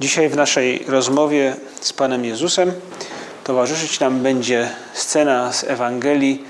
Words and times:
Dzisiaj 0.00 0.28
w 0.28 0.36
naszej 0.36 0.84
rozmowie 0.88 1.56
z 1.80 1.92
Panem 1.92 2.24
Jezusem 2.24 2.72
towarzyszyć 3.44 4.00
nam 4.00 4.22
będzie 4.22 4.70
scena 4.92 5.52
z 5.52 5.64
Ewangelii, 5.64 6.44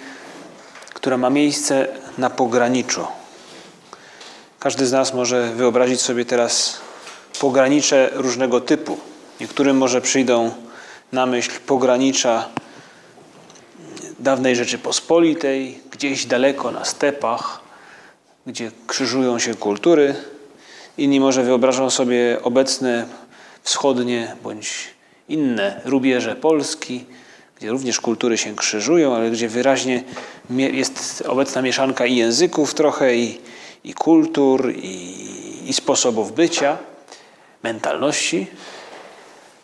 która 0.94 1.16
ma 1.16 1.30
miejsce 1.30 1.88
na 2.18 2.30
pograniczu. 2.30 3.06
Każdy 4.58 4.86
z 4.86 4.92
nas 4.92 5.14
może 5.14 5.52
wyobrazić 5.54 6.00
sobie 6.00 6.24
teraz 6.24 6.80
pogranicze 7.40 8.10
różnego 8.12 8.60
typu. 8.60 8.98
Niektórym 9.40 9.76
może 9.76 10.00
przyjdą 10.00 10.50
na 11.12 11.26
myśl 11.26 11.60
pogranicza 11.66 12.48
dawnej 14.18 14.56
Rzeczypospolitej, 14.56 15.80
gdzieś 15.90 16.26
daleko 16.26 16.70
na 16.70 16.84
stepach, 16.84 17.60
gdzie 18.46 18.70
krzyżują 18.86 19.38
się 19.38 19.54
kultury. 19.54 20.14
Inni 20.98 21.20
może 21.20 21.42
wyobrażą 21.42 21.90
sobie 21.90 22.38
obecne 22.42 23.06
wschodnie 23.62 24.36
bądź 24.42 24.88
inne 25.28 25.80
rubieże 25.84 26.36
Polski, 26.36 27.04
gdzie 27.58 27.70
również 27.70 28.00
kultury 28.00 28.38
się 28.38 28.56
krzyżują, 28.56 29.14
ale 29.14 29.30
gdzie 29.30 29.48
wyraźnie 29.48 30.02
jest 30.50 31.22
obecna 31.26 31.62
mieszanka 31.62 32.06
i 32.06 32.16
języków 32.16 32.74
trochę, 32.74 33.16
i, 33.16 33.38
i 33.84 33.94
kultur, 33.94 34.72
i, 34.76 35.68
i 35.68 35.72
sposobów 35.72 36.32
bycia, 36.32 36.78
mentalności. 37.62 38.46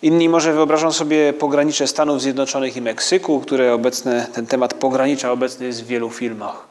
Inni 0.02 0.28
może 0.28 0.52
wyobrażą 0.52 0.92
sobie 0.92 1.32
pogranicze 1.32 1.86
Stanów 1.86 2.22
Zjednoczonych 2.22 2.76
i 2.76 2.80
Meksyku, 2.80 3.40
które 3.40 3.74
obecne, 3.74 4.26
ten 4.32 4.46
temat 4.46 4.74
pogranicza 4.74 5.32
obecny 5.32 5.66
jest 5.66 5.84
w 5.84 5.86
wielu 5.86 6.10
filmach. 6.10 6.66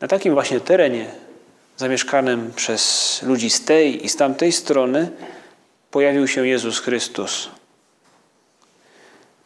Na 0.00 0.08
takim 0.08 0.34
właśnie 0.34 0.60
terenie, 0.60 1.10
zamieszkanym 1.76 2.52
przez 2.56 3.20
ludzi 3.22 3.50
z 3.50 3.64
tej 3.64 4.04
i 4.04 4.08
z 4.08 4.16
tamtej 4.16 4.52
strony, 4.52 5.10
pojawił 5.90 6.28
się 6.28 6.46
Jezus 6.46 6.78
Chrystus. 6.78 7.48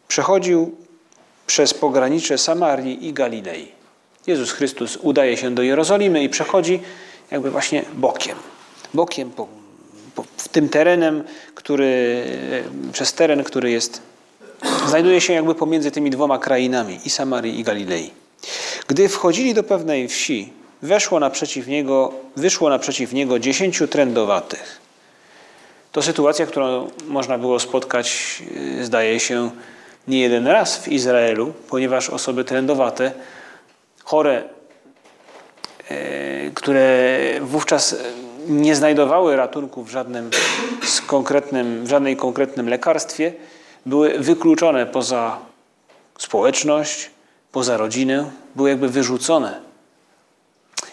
Przechodził 0.08 0.76
przez 1.46 1.74
pogranicze 1.74 2.38
Samarii 2.38 3.06
i 3.06 3.12
Galilei. 3.12 3.68
Jezus 4.26 4.52
Chrystus 4.52 4.98
udaje 5.02 5.36
się 5.36 5.54
do 5.54 5.62
Jerozolimy 5.62 6.22
i 6.22 6.28
przechodzi 6.28 6.80
jakby 7.30 7.50
właśnie 7.50 7.84
bokiem. 7.94 8.38
Bokiem 8.94 9.30
po, 9.30 9.48
po, 10.14 10.24
tym 10.52 10.68
terenem, 10.68 11.24
który, 11.54 12.24
przez 12.92 13.12
teren, 13.12 13.44
który 13.44 13.70
jest, 13.70 14.02
znajduje 14.86 15.20
się 15.20 15.32
jakby 15.32 15.54
pomiędzy 15.54 15.90
tymi 15.90 16.10
dwoma 16.10 16.38
krainami, 16.38 17.00
i 17.04 17.10
Samarii 17.10 17.60
i 17.60 17.64
Galilei. 17.64 18.10
Gdy 18.88 19.08
wchodzili 19.08 19.54
do 19.54 19.62
pewnej 19.62 20.08
wsi, 20.08 20.52
weszło 20.82 21.20
naprzeciw 21.20 21.66
niego, 21.66 22.14
wyszło 22.36 22.70
naprzeciw 22.70 23.12
niego 23.12 23.38
dziesięciu 23.38 23.88
trędowatych 23.88 24.81
to 25.92 26.02
sytuacja, 26.02 26.46
którą 26.46 26.90
można 27.08 27.38
było 27.38 27.60
spotkać, 27.60 28.38
y, 28.80 28.84
zdaje 28.84 29.20
się, 29.20 29.50
nie 30.08 30.20
jeden 30.20 30.46
raz 30.46 30.78
w 30.78 30.88
Izraelu, 30.88 31.52
ponieważ 31.68 32.10
osoby 32.10 32.44
trędowate, 32.44 33.12
chore, 34.04 34.42
y, 35.90 36.50
które 36.54 37.08
wówczas 37.40 37.96
nie 38.48 38.76
znajdowały 38.76 39.36
ratunku 39.36 39.82
w 39.82 39.90
żadnym 39.90 40.30
konkretnym, 41.06 41.84
w 41.84 41.88
żadnej 41.88 42.16
konkretnym 42.16 42.68
lekarstwie, 42.68 43.32
były 43.86 44.18
wykluczone 44.18 44.86
poza 44.86 45.38
społeczność, 46.18 47.10
poza 47.52 47.76
rodzinę, 47.76 48.30
były 48.56 48.70
jakby 48.70 48.88
wyrzucone. 48.88 49.60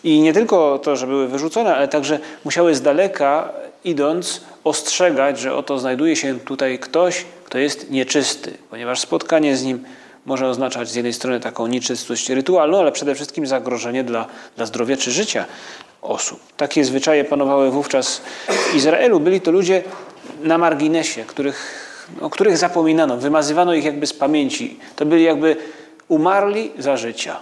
I 0.04 0.22
nie 0.22 0.34
tylko 0.34 0.80
to, 0.80 0.96
że 0.96 1.08
były 1.08 1.28
wyrzucone, 1.28 1.76
ale 1.76 1.88
także 1.88 2.20
musiały 2.46 2.76
z 2.76 2.82
daleka 2.82 3.50
idąc, 3.84 4.42
ostrzegać, 4.64 5.40
że 5.40 5.56
oto 5.56 5.80
znajduje 5.80 6.16
się 6.16 6.40
tutaj 6.40 6.80
ktoś, 6.80 7.26
kto 7.44 7.58
jest 7.58 7.92
nieczysty, 7.92 8.58
ponieważ 8.70 9.00
spotkanie 9.00 9.58
z 9.58 9.64
nim 9.64 9.84
może 10.26 10.48
oznaczać 10.48 10.90
z 10.90 10.96
jednej 10.96 11.14
strony 11.14 11.40
taką 11.40 11.68
nieczystość 11.68 12.30
rytualną, 12.30 12.80
ale 12.80 12.92
przede 12.92 13.16
wszystkim 13.16 13.48
zagrożenie 13.48 14.04
dla, 14.04 14.28
dla 14.56 14.66
zdrowia 14.66 14.98
czy 14.98 15.12
życia 15.12 15.46
osób. 16.02 16.40
Takie 16.58 16.86
zwyczaje 16.86 17.24
panowały 17.24 17.72
wówczas 17.72 18.22
w 18.48 18.76
Izraelu. 18.76 19.20
Byli 19.20 19.42
to 19.42 19.52
ludzie 19.52 19.84
na 20.44 20.58
marginesie, 20.58 21.24
których, 21.24 21.90
o 22.22 22.30
których 22.30 22.58
zapominano, 22.58 23.18
wymazywano 23.18 23.74
ich 23.74 23.86
jakby 23.86 24.08
z 24.08 24.14
pamięci. 24.14 24.80
To 24.96 25.06
byli 25.06 25.24
jakby 25.24 25.56
umarli 26.08 26.72
za 26.78 26.98
życia. 26.98 27.40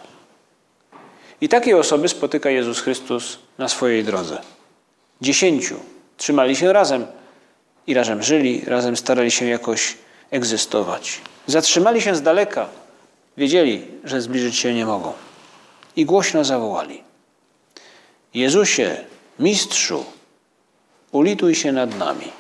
I 1.41 1.50
takie 1.50 1.77
osoby 1.77 2.09
spotyka 2.09 2.50
Jezus 2.50 2.79
Chrystus 2.79 3.39
na 3.57 3.69
swojej 3.69 4.03
drodze. 4.03 4.41
Dziesięciu 5.22 5.75
Trzymali 6.17 6.55
się 6.55 6.73
razem 6.73 7.05
i 7.88 7.94
razem 7.94 8.23
żyli, 8.23 8.61
razem 8.66 8.97
starali 8.97 9.31
się 9.31 9.45
jakoś 9.45 9.97
egzystować. 10.31 11.22
Zatrzymali 11.47 12.01
się 12.01 12.16
z 12.16 12.22
daleka, 12.22 12.69
wiedzieli, 13.38 13.85
że 14.03 14.22
zbliżyć 14.22 14.56
się 14.56 14.73
nie 14.73 14.85
mogą. 14.85 15.13
I 15.95 16.06
głośno 16.06 16.44
zawołali: 16.44 17.03
Jezusie, 18.33 18.97
mistrzu, 19.39 20.06
ulituj 21.11 21.56
się 21.56 21.72
nad 21.72 21.97
nami. 21.97 22.31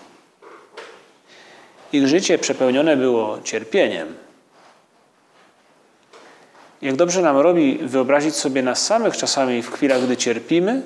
Ich 1.93 2.07
życie 2.07 2.37
przepełnione 2.37 2.97
było 2.97 3.41
cierpieniem. 3.43 4.15
Jak 6.81 6.95
dobrze 6.95 7.21
nam 7.21 7.37
robi 7.37 7.77
wyobrazić 7.77 8.35
sobie 8.35 8.63
nas 8.63 8.85
samych 8.85 9.17
czasami 9.17 9.61
w 9.61 9.71
chwilach, 9.71 10.03
gdy 10.03 10.17
cierpimy, 10.17 10.81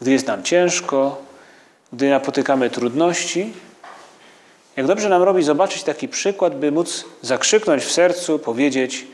gdy 0.00 0.10
jest 0.10 0.26
nam 0.26 0.42
ciężko, 0.42 1.22
gdy 1.92 2.10
napotykamy 2.10 2.70
trudności, 2.70 3.52
jak 4.76 4.86
dobrze 4.86 5.08
nam 5.08 5.22
robi 5.22 5.42
zobaczyć 5.42 5.82
taki 5.82 6.08
przykład, 6.08 6.58
by 6.58 6.72
móc 6.72 7.04
zakrzyknąć 7.22 7.82
w 7.82 7.92
sercu, 7.92 8.38
powiedzieć: 8.38 9.06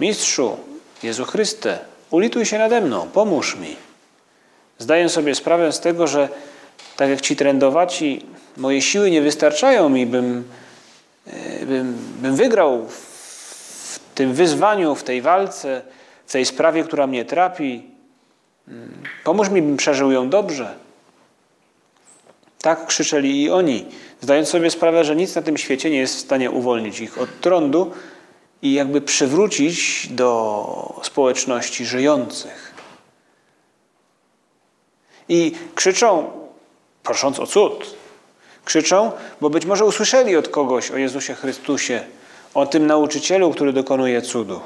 Mistrzu, 0.00 0.56
Jezu 1.02 1.24
Chryste, 1.24 1.78
ulituj 2.10 2.46
się 2.46 2.58
nade 2.58 2.80
mną, 2.80 3.08
pomóż 3.12 3.56
mi. 3.56 3.76
Zdaję 4.78 5.08
sobie 5.08 5.34
sprawę 5.34 5.72
z 5.72 5.80
tego, 5.80 6.06
że 6.06 6.28
tak 6.96 7.10
jak 7.10 7.20
ci 7.20 7.36
trendowaci, 7.36 8.26
moje 8.56 8.82
siły 8.82 9.10
nie 9.10 9.22
wystarczają 9.22 9.88
mi, 9.88 10.06
bym, 10.06 10.44
e, 11.26 11.66
bym, 11.66 11.98
bym 12.22 12.36
wygrał 12.36 12.86
w 12.88 14.00
tym 14.14 14.34
wyzwaniu, 14.34 14.94
w 14.94 15.02
tej 15.02 15.22
walce, 15.22 15.82
w 16.26 16.32
tej 16.32 16.46
sprawie, 16.46 16.84
która 16.84 17.06
mnie 17.06 17.24
trapi. 17.24 17.82
Mm, 18.68 19.02
pomóż 19.24 19.48
mi, 19.48 19.62
bym 19.62 19.76
przeżył 19.76 20.12
ją 20.12 20.30
dobrze. 20.30 20.83
Tak 22.64 22.86
krzyczeli 22.86 23.42
i 23.42 23.50
oni, 23.50 23.86
zdając 24.20 24.48
sobie 24.48 24.70
sprawę, 24.70 25.04
że 25.04 25.16
nic 25.16 25.34
na 25.34 25.42
tym 25.42 25.56
świecie 25.56 25.90
nie 25.90 25.98
jest 25.98 26.16
w 26.16 26.20
stanie 26.20 26.50
uwolnić 26.50 27.00
ich 27.00 27.18
od 27.18 27.40
trądu 27.40 27.92
i 28.62 28.72
jakby 28.72 29.00
przywrócić 29.00 30.08
do 30.10 31.00
społeczności 31.02 31.84
żyjących. 31.84 32.74
I 35.28 35.52
krzyczą, 35.74 36.30
prosząc 37.02 37.40
o 37.40 37.46
cud. 37.46 37.94
Krzyczą, 38.64 39.12
bo 39.40 39.50
być 39.50 39.66
może 39.66 39.84
usłyszeli 39.84 40.36
od 40.36 40.48
kogoś 40.48 40.90
o 40.90 40.96
Jezusie 40.96 41.34
Chrystusie, 41.34 42.04
o 42.54 42.66
tym 42.66 42.86
nauczycielu, 42.86 43.50
który 43.50 43.72
dokonuje 43.72 44.22
cudów. 44.22 44.62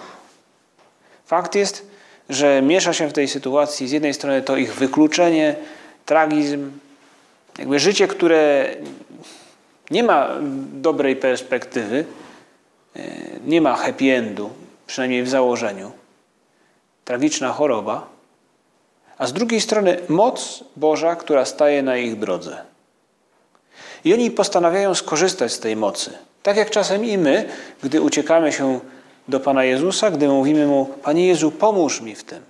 Fakt 1.26 1.54
jest, 1.54 1.86
że 2.28 2.62
miesza 2.62 2.92
się 2.92 3.08
w 3.08 3.12
tej 3.12 3.28
sytuacji 3.28 3.88
z 3.88 3.92
jednej 3.92 4.14
strony 4.14 4.42
to 4.42 4.56
ich 4.56 4.74
wykluczenie, 4.74 5.56
tragizm, 6.06 6.70
jakby 7.58 7.78
życie, 7.78 8.08
które 8.08 8.74
nie 9.90 10.02
ma 10.02 10.28
dobrej 10.72 11.16
perspektywy, 11.16 12.04
e, 12.96 13.00
nie 13.46 13.60
ma 13.60 13.76
happy 13.76 14.04
endu, 14.04 14.50
przynajmniej 14.86 15.22
w 15.22 15.28
założeniu. 15.28 15.92
Tragiczna 17.04 17.52
choroba, 17.52 18.06
a 19.18 19.26
z 19.26 19.32
drugiej 19.32 19.60
strony 19.60 19.98
moc 20.08 20.64
Boża, 20.76 21.16
która 21.16 21.44
staje 21.44 21.82
na 21.82 21.96
ich 21.96 22.18
drodze. 22.18 22.62
I 24.04 24.14
oni 24.14 24.30
postanawiają 24.30 24.94
skorzystać 24.94 25.52
z 25.52 25.60
tej 25.60 25.76
mocy. 25.76 26.10
Tak 26.42 26.56
jak 26.56 26.70
czasem 26.70 27.04
i 27.04 27.18
my, 27.18 27.48
gdy 27.82 28.00
uciekamy 28.00 28.52
się 28.52 28.80
do 29.28 29.40
Pana 29.40 29.64
Jezusa, 29.64 30.10
gdy 30.10 30.28
mówimy 30.28 30.66
Mu: 30.66 30.86
Panie 31.02 31.26
Jezu, 31.26 31.50
pomóż 31.50 32.00
mi 32.00 32.14
w 32.14 32.24
tym, 32.24 32.42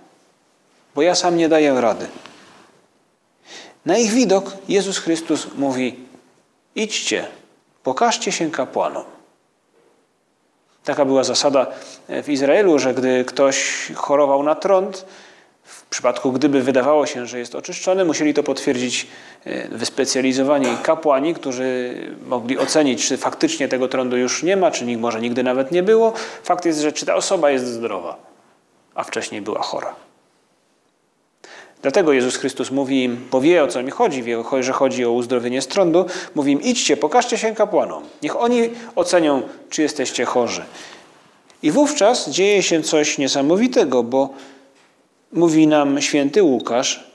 bo 0.95 1.01
ja 1.01 1.15
sam 1.15 1.37
nie 1.37 1.49
daję 1.49 1.81
rady. 1.81 2.07
Na 3.85 3.97
ich 3.97 4.11
widok 4.11 4.57
Jezus 4.69 4.97
Chrystus 4.97 5.47
mówi: 5.55 5.95
idźcie, 6.75 7.25
pokażcie 7.83 8.31
się 8.31 8.51
kapłanom. 8.51 9.03
Taka 10.83 11.05
była 11.05 11.23
zasada 11.23 11.67
w 12.09 12.29
Izraelu, 12.29 12.79
że 12.79 12.93
gdy 12.93 13.25
ktoś 13.25 13.87
chorował 13.95 14.43
na 14.43 14.55
trąd, 14.55 15.05
w 15.63 15.83
przypadku 15.83 16.31
gdyby 16.31 16.61
wydawało 16.61 17.05
się, 17.05 17.25
że 17.25 17.39
jest 17.39 17.55
oczyszczony, 17.55 18.05
musieli 18.05 18.33
to 18.33 18.43
potwierdzić 18.43 19.07
e, 19.45 19.67
wyspecjalizowani 19.67 20.67
kapłani, 20.83 21.33
którzy 21.33 21.95
mogli 22.25 22.57
ocenić, 22.57 23.07
czy 23.07 23.17
faktycznie 23.17 23.67
tego 23.67 23.87
trądu 23.87 24.17
już 24.17 24.43
nie 24.43 24.57
ma, 24.57 24.71
czy 24.71 24.97
może 24.97 25.21
nigdy 25.21 25.43
nawet 25.43 25.71
nie 25.71 25.83
było. 25.83 26.13
Fakt 26.43 26.65
jest, 26.65 26.79
że 26.79 26.91
czy 26.91 27.05
ta 27.05 27.15
osoba 27.15 27.51
jest 27.51 27.65
zdrowa, 27.65 28.17
a 28.95 29.03
wcześniej 29.03 29.41
była 29.41 29.61
chora. 29.61 30.08
Dlatego 31.81 32.13
Jezus 32.13 32.35
Chrystus 32.35 32.71
mówi 32.71 33.03
im, 33.03 33.27
bo 33.31 33.41
wie 33.41 33.63
o 33.63 33.67
co 33.67 33.83
mi 33.83 33.91
chodzi, 33.91 34.23
wie, 34.23 34.43
że 34.59 34.73
chodzi 34.73 35.05
o 35.05 35.11
uzdrowienie 35.11 35.61
z 35.61 35.67
trądu, 35.67 36.05
mówi 36.35 36.51
im 36.51 36.61
idźcie, 36.61 36.97
pokażcie 36.97 37.37
się 37.37 37.55
kapłanom. 37.55 38.03
Niech 38.23 38.41
oni 38.41 38.69
ocenią, 38.95 39.41
czy 39.69 39.81
jesteście 39.81 40.25
chorzy. 40.25 40.63
I 41.63 41.71
wówczas 41.71 42.29
dzieje 42.29 42.63
się 42.63 42.83
coś 42.83 43.17
niesamowitego, 43.17 44.03
bo 44.03 44.29
mówi 45.31 45.67
nam 45.67 46.01
święty 46.01 46.43
Łukasz, 46.43 47.11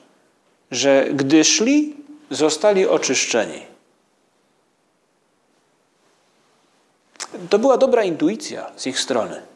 że 0.70 1.06
gdy 1.14 1.44
szli, 1.44 1.96
zostali 2.30 2.86
oczyszczeni. 2.86 3.60
To 7.50 7.58
była 7.58 7.76
dobra 7.76 8.04
intuicja 8.04 8.70
z 8.76 8.86
ich 8.86 9.00
strony. 9.00 9.53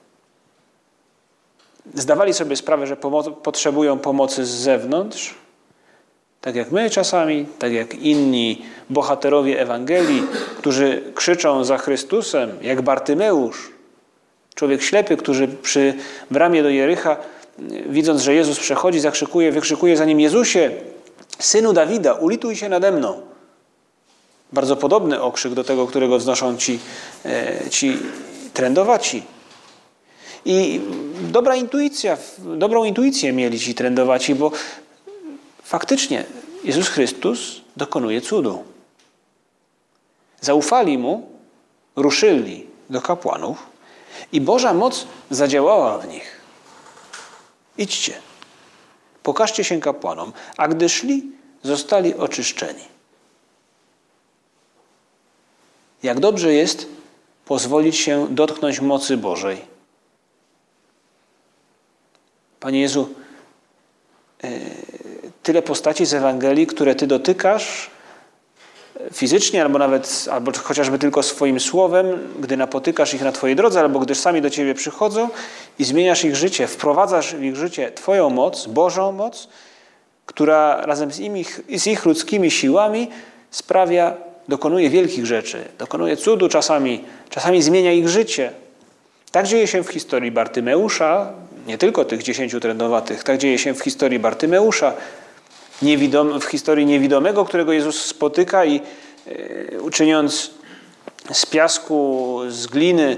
Zdawali 1.95 2.35
sobie 2.35 2.57
sprawę, 2.57 2.87
że 2.87 2.97
potrzebują 3.43 3.99
pomocy 3.99 4.45
z 4.45 4.51
zewnątrz, 4.51 5.35
tak 6.41 6.57
jak 6.57 6.73
my 6.73 6.91
czasami, 6.91 7.47
tak 7.59 7.73
jak 7.73 7.95
inni 7.95 8.63
bohaterowie 8.91 9.61
Ewangelii, 9.61 10.23
którzy 10.59 11.03
krzyczą 11.15 11.65
za 11.65 11.79
Chrystusem, 11.79 12.51
jak 12.63 12.83
Bartymeusz, 12.83 13.73
człowiek 14.55 14.83
ślepy, 14.83 15.17
który 15.17 15.49
przy 15.49 15.95
bramie 16.31 16.63
do 16.63 16.69
Jericha 16.69 17.17
widząc, 17.89 18.23
że 18.23 18.35
Jezus 18.35 18.59
przechodzi, 18.59 19.01
zakrzykuje, 19.01 19.53
wykrzykuje 19.53 19.97
za 19.97 20.05
nim 20.05 20.21
Jezusie, 20.21 20.71
synu 21.39 21.73
Dawida, 21.73 22.13
ulituj 22.13 22.57
się 22.57 22.69
nade 22.69 22.93
mną. 22.93 23.21
Bardzo 24.53 24.77
podobny 24.77 25.23
okrzyk 25.23 25.55
do 25.55 25.65
tego, 25.65 25.87
którego 25.87 26.19
wznoszą 26.19 26.57
ci, 26.57 26.79
e, 27.25 27.71
ci 27.71 27.99
trędowaci. 28.55 29.23
I 30.45 30.81
dobra 31.21 31.57
intuicja, 31.57 32.19
dobrą 32.39 32.85
intuicję 32.85 33.33
mieli 33.33 33.61
ci 33.61 33.75
trędowaci, 33.75 34.35
bo 34.35 34.51
faktycznie 35.63 36.25
Jezus 36.65 36.89
Chrystus 36.89 37.61
dokonuje 37.77 38.21
cudu. 38.21 38.65
Zaufali 40.41 40.99
Mu, 40.99 41.29
ruszyli 41.97 42.67
do 42.91 43.01
kapłanów 43.01 43.67
i 44.33 44.41
Boża 44.41 44.75
moc 44.75 45.07
zadziałała 45.31 45.99
w 45.99 46.09
nich. 46.09 46.41
Idźcie, 47.79 48.13
pokażcie 49.23 49.65
się 49.65 49.81
kapłanom, 49.81 50.33
a 50.57 50.69
gdy 50.69 50.89
szli, 50.89 51.23
zostali 51.63 52.15
oczyszczeni. 52.15 52.83
Jak 56.03 56.21
dobrze 56.21 56.53
jest 56.53 56.87
pozwolić 57.45 57.97
się 57.97 58.27
dotknąć 58.31 58.81
mocy 58.81 59.17
Bożej. 59.17 59.78
Panie 62.61 62.81
Jezu, 62.81 63.09
e, 64.45 64.49
tyle 65.43 65.63
postaci 65.63 66.07
z 66.07 66.15
Ewangelii, 66.15 66.67
które 66.67 66.95
Ty 66.95 67.07
dotykasz, 67.07 67.91
fizycznie, 69.13 69.63
albo 69.63 69.79
nawet, 69.79 70.29
albo 70.33 70.53
chociażby 70.53 70.99
tylko 70.99 71.23
swoim 71.23 71.61
słowem, 71.61 72.07
gdy 72.41 72.57
napotykasz 72.57 73.15
ich 73.15 73.23
na 73.23 73.33
Twojej 73.33 73.57
drodze, 73.57 73.81
albo 73.81 73.99
gdyż 73.99 74.19
sami 74.19 74.43
do 74.43 74.51
Ciebie 74.51 74.75
przychodzą 74.75 75.29
i 75.79 75.85
zmieniasz 75.85 76.25
ich 76.25 76.37
życie, 76.37 76.67
wprowadzasz 76.67 77.35
w 77.35 77.43
ich 77.43 77.57
życie 77.57 77.93
Twoją 77.93 78.31
moc, 78.31 78.67
Bożą 78.67 79.13
moc, 79.13 79.49
która 80.27 80.87
razem 80.87 81.13
z 81.13 81.19
ich, 81.19 81.61
z 81.77 81.87
ich 81.87 82.05
ludzkimi 82.05 82.51
siłami 82.51 83.09
sprawia, 83.51 84.17
dokonuje 84.49 84.91
wielkich 84.91 85.27
rzeczy, 85.27 85.65
dokonuje 85.79 86.17
cudu 86.17 86.49
czasami, 86.49 87.05
czasami 87.31 87.63
zmienia 87.63 87.93
ich 87.93 88.09
życie. 88.09 88.53
Tak 89.33 89.47
dzieje 89.47 89.67
się 89.67 89.85
w 89.85 89.89
historii 89.89 90.31
Bartymeusza, 90.31 91.33
nie 91.67 91.79
tylko 91.79 92.05
tych 92.05 92.23
dziesięciu 92.23 92.61
trendowatych, 92.61 93.25
tak 93.25 93.39
dzieje 93.39 93.59
się 93.59 93.75
w 93.75 93.81
historii 93.81 94.19
Bartymeusza, 94.19 94.93
w 96.41 96.45
historii 96.45 96.87
niewidomego, 96.87 97.45
którego 97.45 97.73
Jezus 97.73 98.05
spotyka 98.05 98.65
i 98.65 98.81
e, 99.87 99.91
czyniąc 99.91 100.51
z 101.33 101.47
piasku, 101.47 102.41
z 102.49 102.67
gliny 102.67 103.17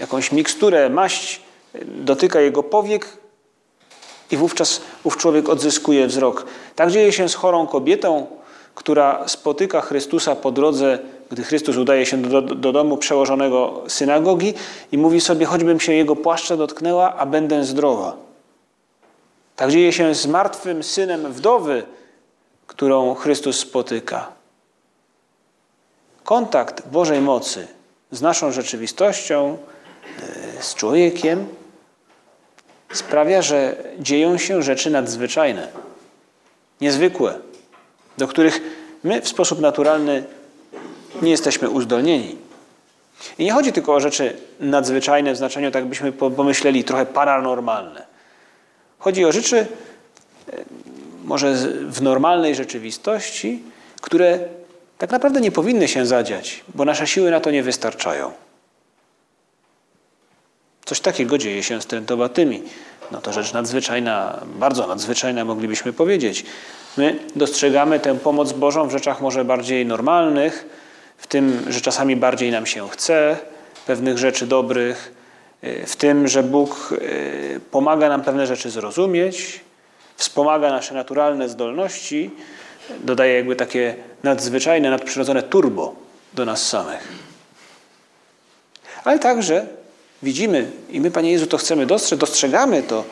jakąś 0.00 0.32
miksturę, 0.32 0.90
maść, 0.90 1.40
dotyka 1.84 2.40
jego 2.40 2.62
powiek 2.62 3.06
i 4.30 4.36
wówczas 4.36 4.80
ów 5.04 5.16
człowiek 5.16 5.48
odzyskuje 5.48 6.06
wzrok. 6.06 6.46
Tak 6.76 6.90
dzieje 6.90 7.12
się 7.12 7.28
z 7.28 7.34
chorą 7.34 7.66
kobietą, 7.66 8.26
która 8.74 9.28
spotyka 9.28 9.80
Chrystusa 9.80 10.36
po 10.36 10.50
drodze, 10.50 10.98
gdy 11.30 11.44
Chrystus 11.44 11.76
udaje 11.76 12.06
się 12.06 12.22
do, 12.22 12.42
do, 12.42 12.72
domu 12.72 12.96
przełożonego 12.96 13.82
synagogi 13.88 14.54
i 14.92 14.98
mówi 14.98 15.20
sobie, 15.20 15.46
choćbym 15.46 15.80
się 15.80 15.92
jego 15.92 16.16
płaszcza 16.16 16.56
dotknęła, 16.56 17.14
a 17.14 17.26
będę 17.26 17.64
zdrowa. 17.64 18.16
Tak 19.56 19.70
dzieje 19.70 19.92
się 19.92 20.14
z 20.14 20.26
martwym 20.26 20.82
synem 20.82 21.32
wdowy, 21.32 21.82
którą 22.66 23.14
Chrystus 23.14 23.58
spotyka. 23.58 24.28
Kontakt 26.24 26.88
Bożej 26.88 27.20
mocy 27.20 27.66
z 28.10 28.22
naszą 28.22 28.52
rzeczywistością, 28.52 29.58
e, 30.58 30.62
z 30.62 30.74
człowiekiem 30.74 31.46
sprawia, 32.92 33.42
że 33.42 33.76
dzieją 33.98 34.38
się 34.38 34.62
rzeczy 34.62 34.90
nadzwyczajne, 34.90 35.68
niezwykłe, 36.80 37.38
do 38.18 38.28
których 38.28 38.60
my 39.04 39.20
w 39.20 39.28
sposób 39.28 39.60
naturalny 39.60 40.24
nie 41.24 41.30
jesteśmy 41.30 41.70
uzdolnieni. 41.70 42.36
I 43.38 43.44
nie 43.44 43.52
chodzi 43.52 43.72
tylko 43.72 43.94
o 43.94 44.00
rzeczy 44.00 44.36
nadzwyczajne 44.60 45.32
w 45.32 45.36
znaczeniu, 45.36 45.70
tak 45.70 45.84
byśmy 45.84 46.12
pomyśleli, 46.12 46.84
trochę 46.84 47.06
paranormalne. 47.06 48.06
Chodzi 48.98 49.24
o 49.24 49.32
rzeczy 49.32 49.56
e, 49.56 50.64
może 51.24 51.54
w 51.88 52.02
normalnej 52.02 52.54
rzeczywistości, 52.54 53.62
które 54.00 54.38
tak 54.98 55.10
naprawdę 55.10 55.40
nie 55.40 55.52
powinny 55.52 55.88
się 55.88 56.06
zadziać, 56.06 56.64
bo 56.74 56.84
nasze 56.84 57.06
siły 57.06 57.30
na 57.30 57.40
to 57.40 57.50
nie 57.50 57.62
wystarczają. 57.62 58.32
Coś 60.84 61.00
takiego 61.00 61.38
dzieje 61.38 61.62
się 61.62 61.82
z 61.82 61.86
trętowatymi. 61.86 62.62
No 63.12 63.20
to 63.20 63.32
rzecz 63.32 63.52
nadzwyczajna, 63.52 64.40
bardzo 64.46 64.86
nadzwyczajna 64.86 65.44
moglibyśmy 65.44 65.92
powiedzieć. 65.92 66.44
My 66.96 67.18
dostrzegamy 67.36 68.00
tę 68.00 68.18
pomoc 68.18 68.52
Bożą 68.52 68.88
w 68.88 68.90
rzeczach 68.90 69.20
może 69.20 69.44
bardziej 69.44 69.86
normalnych, 69.86 70.66
w 71.18 71.26
tym, 71.26 71.64
że 71.68 71.80
czasami 71.80 72.16
bardziej 72.16 72.50
nam 72.50 72.66
się 72.66 72.88
chce 72.88 73.36
pewnych 73.86 74.18
rzeczy 74.18 74.46
dobrych, 74.46 75.14
Y, 75.64 75.86
w 75.86 75.96
tym, 75.96 76.28
że 76.28 76.42
Bóg 76.42 76.92
y, 76.92 77.60
pomaga 77.70 78.08
nam 78.08 78.22
pewne 78.22 78.46
rzeczy 78.46 78.70
zrozumieć, 78.70 79.60
wspomaga 80.16 80.70
nasze 80.70 80.94
naturalne 80.94 81.48
zdolności, 81.48 82.30
dodaje 83.00 83.34
jakby 83.34 83.56
takie 83.56 83.94
nadzwyczajne, 84.22 84.90
nadprzyrodzone 84.90 85.42
turbo 85.42 85.94
do 86.34 86.44
nas 86.44 86.66
samych. 86.66 87.08
Ale 89.04 89.18
także 89.18 89.66
widzimy, 90.22 90.70
i 90.90 91.00
my, 91.00 91.10
Panie 91.10 91.32
Jezu, 91.32 91.46
to 91.46 91.58
chcemy 91.58 91.86
dostrzec, 91.86 92.18
dostrzegamy 92.18 92.82
to, 92.82 93.04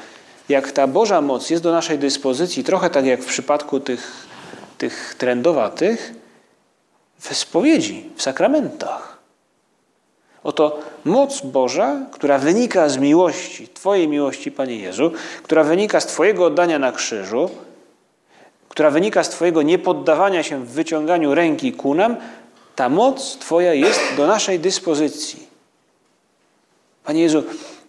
jak 0.49 0.73
ta 0.73 0.87
Boża 0.87 1.21
moc 1.21 1.51
jest 1.51 1.63
do 1.63 1.73
naszej 1.73 1.99
dyspozycji, 1.99 2.65
trochę 2.65 2.91
tak 2.91 3.07
jak 3.07 3.23
w 3.23 3.27
przypadku 3.27 3.81
tych, 3.81 4.27
tych 4.79 5.15
trendowatych, 5.19 6.13
w 7.23 7.35
spowiedzi, 7.35 8.11
w 8.17 8.23
sakramentach. 8.23 9.19
Oto 10.45 10.81
moc 11.05 11.41
Boża, 11.41 12.07
która 12.13 12.39
wynika 12.39 12.89
z 12.89 12.97
miłości, 12.97 13.69
Twojej 13.69 14.09
miłości, 14.09 14.53
Panie 14.53 14.77
Jezu, 14.77 15.13
która 15.43 15.65
wynika 15.65 16.01
z 16.01 16.07
Twojego 16.07 16.45
oddania 16.45 16.79
na 16.79 16.93
krzyżu, 16.93 17.51
która 18.69 18.91
wynika 18.91 19.25
z 19.25 19.31
Twojego 19.31 19.63
niepoddawania 19.63 20.43
się 20.43 20.65
w 20.65 20.69
wyciąganiu 20.69 21.35
ręki 21.35 21.73
ku 21.73 21.95
nam, 21.95 22.17
ta 22.77 22.89
moc 22.89 23.37
Twoja 23.39 23.75
jest 23.75 24.01
do 24.17 24.27
naszej 24.27 24.59
dyspozycji. 24.59 25.47
Panie 27.05 27.23
Jezu, 27.23 27.43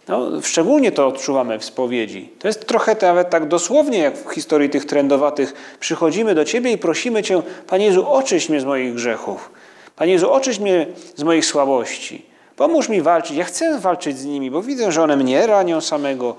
no, 0.08 0.42
szczególnie 0.42 0.92
to 0.92 1.06
odczuwamy 1.06 1.58
w 1.58 1.64
spowiedzi. 1.64 2.30
To 2.38 2.48
jest 2.48 2.66
trochę 2.66 2.96
nawet 3.02 3.30
tak 3.30 3.48
dosłownie, 3.48 3.98
jak 3.98 4.18
w 4.18 4.30
historii 4.30 4.70
tych 4.70 4.84
trendowatych. 4.84 5.76
Przychodzimy 5.80 6.34
do 6.34 6.44
Ciebie 6.44 6.72
i 6.72 6.78
prosimy 6.78 7.22
Cię, 7.22 7.42
Panie 7.66 7.86
Jezu, 7.86 8.06
mnie 8.48 8.60
z 8.60 8.64
moich 8.64 8.94
grzechów. 8.94 9.50
Panie 9.96 10.12
Jezu, 10.12 10.30
mnie 10.60 10.86
z 11.16 11.22
moich 11.22 11.46
słabości. 11.46 12.26
Pomóż 12.56 12.88
mi 12.88 13.02
walczyć. 13.02 13.36
Ja 13.36 13.44
chcę 13.44 13.78
walczyć 13.78 14.18
z 14.18 14.24
nimi, 14.24 14.50
bo 14.50 14.62
widzę, 14.62 14.92
że 14.92 15.02
one 15.02 15.16
mnie 15.16 15.46
ranią 15.46 15.80
samego, 15.80 16.36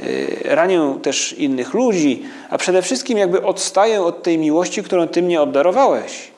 y, 0.00 0.40
ranią 0.44 1.00
też 1.00 1.32
innych 1.32 1.74
ludzi, 1.74 2.22
a 2.50 2.58
przede 2.58 2.82
wszystkim 2.82 3.18
jakby 3.18 3.42
odstaję 3.42 4.02
od 4.02 4.22
tej 4.22 4.38
miłości, 4.38 4.82
którą 4.82 5.08
Ty 5.08 5.22
mnie 5.22 5.40
obdarowałeś. 5.40 6.37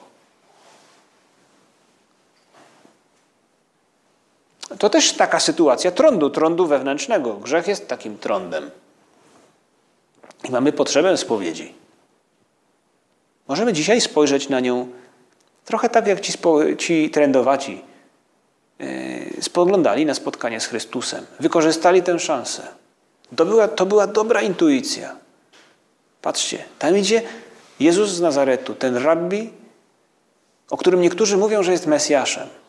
To 4.81 4.91
też 4.91 5.13
taka 5.13 5.41
sytuacja 5.41 5.91
trądu, 5.91 6.31
trądu 6.31 6.67
wewnętrznego. 6.67 7.35
Grzech 7.35 7.69
jest 7.69 7.89
takim 7.89 8.19
trądem. 8.19 8.71
I 10.45 10.51
mamy 10.51 10.73
potrzebę 10.73 11.17
spowiedzi. 11.17 11.75
Możemy 13.49 13.73
dzisiaj 13.73 14.01
spojrzeć 14.01 14.49
na 14.49 14.61
nią 14.61 14.89
trochę 15.65 15.89
tak, 15.89 16.07
jak 16.07 16.21
ci, 16.21 16.33
ci 16.79 17.11
trędowaci 17.11 17.83
yy, 18.79 19.43
spoglądali 19.43 20.07
na 20.07 20.15
spotkanie 20.15 20.61
z 20.61 20.67
Chrystusem. 20.67 21.27
Wykorzystali 21.41 22.03
tę 22.03 22.19
szansę. 22.19 22.63
To 23.37 23.47
była, 23.47 23.69
to 23.69 23.87
była 23.87 24.07
dobra 24.07 24.43
intuicja. 24.43 25.17
Patrzcie, 26.23 26.65
tam 26.79 26.97
idzie 26.97 27.23
Jezus 27.81 28.11
z 28.11 28.21
Nazaretu, 28.21 28.75
ten 28.75 28.97
rabbi, 28.97 29.51
o 30.71 30.77
którym 30.77 31.01
niektórzy 31.01 31.37
mówią, 31.37 31.63
że 31.63 31.73
jest 31.73 31.87
Mesjaszem. 31.87 32.60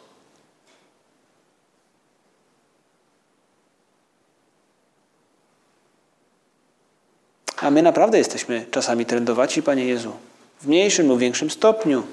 A 7.62 7.72
my 7.72 7.82
naprawdę 7.82 8.18
jesteśmy 8.18 8.66
czasami 8.72 9.06
trendowaci, 9.06 9.64
Panie 9.64 9.86
Jezu. 9.86 10.14
W 10.62 10.68
mniejszym 10.68 11.08
lub 11.08 11.20
większym 11.20 11.50
stopniu. 11.50 12.04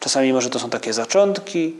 Czasami 0.00 0.32
może 0.32 0.50
to 0.50 0.58
są 0.58 0.70
takie 0.70 0.92
zaczątki 0.92 1.76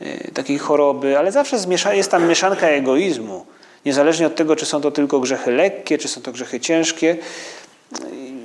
yy, 0.00 0.30
takiej 0.34 0.58
choroby, 0.58 1.18
ale 1.18 1.32
zawsze 1.32 1.56
jest 1.92 2.10
tam 2.10 2.28
mieszanka 2.28 2.68
egoizmu. 2.68 3.46
Niezależnie 3.84 4.26
od 4.26 4.34
tego, 4.34 4.56
czy 4.56 4.66
są 4.66 4.80
to 4.80 4.90
tylko 4.90 5.20
grzechy 5.20 5.50
lekkie, 5.50 5.98
czy 5.98 6.08
są 6.08 6.22
to 6.22 6.32
grzechy 6.32 6.60
ciężkie. 6.60 7.16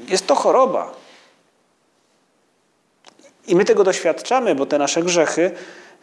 Jest 0.09 0.27
to 0.27 0.35
choroba. 0.35 0.93
I 3.47 3.55
my 3.55 3.65
tego 3.65 3.83
doświadczamy, 3.83 4.55
bo 4.55 4.65
te 4.65 4.77
nasze 4.77 5.03
grzechy, 5.03 5.51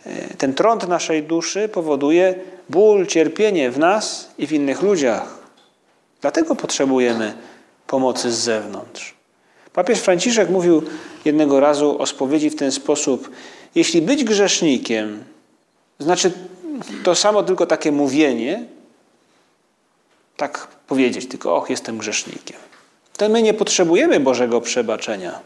yy, 0.07 0.12
ten 0.38 0.54
trąd 0.54 0.88
naszej 0.88 1.23
duszy 1.23 1.69
powoduje 1.69 2.35
ból, 2.69 3.07
cierpienie 3.07 3.71
w 3.71 3.78
nas 3.78 4.31
i 4.38 4.47
w 4.47 4.52
innych 4.52 4.83
ludziach. 4.83 5.38
Dlatego 6.21 6.54
potrzebujemy 6.54 7.35
pomocy 7.86 8.32
z 8.32 8.38
zewnątrz. 8.38 9.14
Papież 9.72 9.98
Franciszek 9.98 10.50
mówił 10.50 10.82
jednego 11.24 11.60
razu 11.60 12.02
o 12.02 12.06
spowiedzi 12.06 12.50
w 12.50 12.56
ten 12.56 12.72
sposób: 12.72 13.30
Jeśli 13.74 14.02
być 14.02 14.24
grzesznikiem, 14.24 15.24
znaczy 15.98 16.32
to 17.04 17.14
samo 17.14 17.42
tylko 17.42 17.66
takie 17.66 17.92
mówienie, 17.92 18.64
tak 20.36 20.68
powiedzieć, 20.86 21.28
tylko 21.28 21.56
och, 21.56 21.70
jestem 21.70 21.98
grzesznikiem, 21.98 22.56
to 23.16 23.28
my 23.28 23.42
nie 23.42 23.54
potrzebujemy 23.54 24.20
Bożego 24.20 24.60
przebaczenia. 24.60 25.40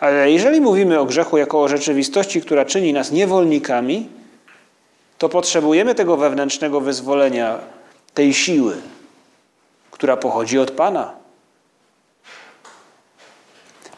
Ale 0.00 0.30
jeżeli 0.30 0.60
mówimy 0.60 1.00
o 1.00 1.04
grzechu 1.04 1.38
jako 1.38 1.62
o 1.62 1.68
rzeczywistości, 1.68 2.40
która 2.40 2.64
czyni 2.64 2.92
nas 2.92 3.12
niewolnikami, 3.12 4.08
to 5.18 5.28
potrzebujemy 5.28 5.94
tego 5.94 6.16
wewnętrznego 6.16 6.80
wyzwolenia, 6.80 7.58
tej 8.14 8.34
siły, 8.34 8.76
która 10.02 10.16
pochodzi 10.16 10.58
od 10.58 10.70
Pana. 10.70 11.12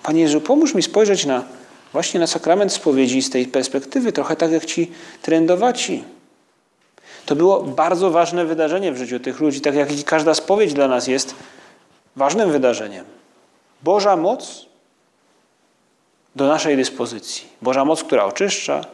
Panie 0.03 0.23
Jezu, 0.23 0.41
pomóż 0.41 0.75
mi 0.75 0.83
spojrzeć 0.83 1.27
na 1.27 1.43
właśnie 1.93 2.21
na 2.21 2.27
sakrament 2.27 2.73
spowiedzi 2.73 3.23
z 3.23 3.31
tej 3.31 3.47
perspektywy, 3.47 4.13
trochę 4.13 4.37
tak 4.37 4.53
jak 4.53 4.65
ci 4.65 4.93
trendowaci. 5.23 6.05
To 7.27 7.37
było 7.37 7.63
bardzo 7.63 8.11
ważne 8.11 8.45
wydarzenie 8.45 8.93
w 8.93 8.97
życiu 8.97 9.21
tych 9.21 9.41
ludzi, 9.41 9.61
tak 9.61 9.75
jak 9.75 9.89
każda 10.05 10.35
spowiedź 10.35 10.75
dla 10.75 10.89
nas 10.89 11.07
jest 11.07 11.35
ważnym 12.17 12.53
wydarzeniem. 12.53 13.05
Boża 13.83 14.17
moc 14.17 14.67
do 16.37 16.49
naszej 16.49 16.77
dyspozycji. 16.77 17.49
Boża 17.63 17.85
moc, 17.85 18.05
która 18.05 18.25
oczyszcza, 18.25 18.85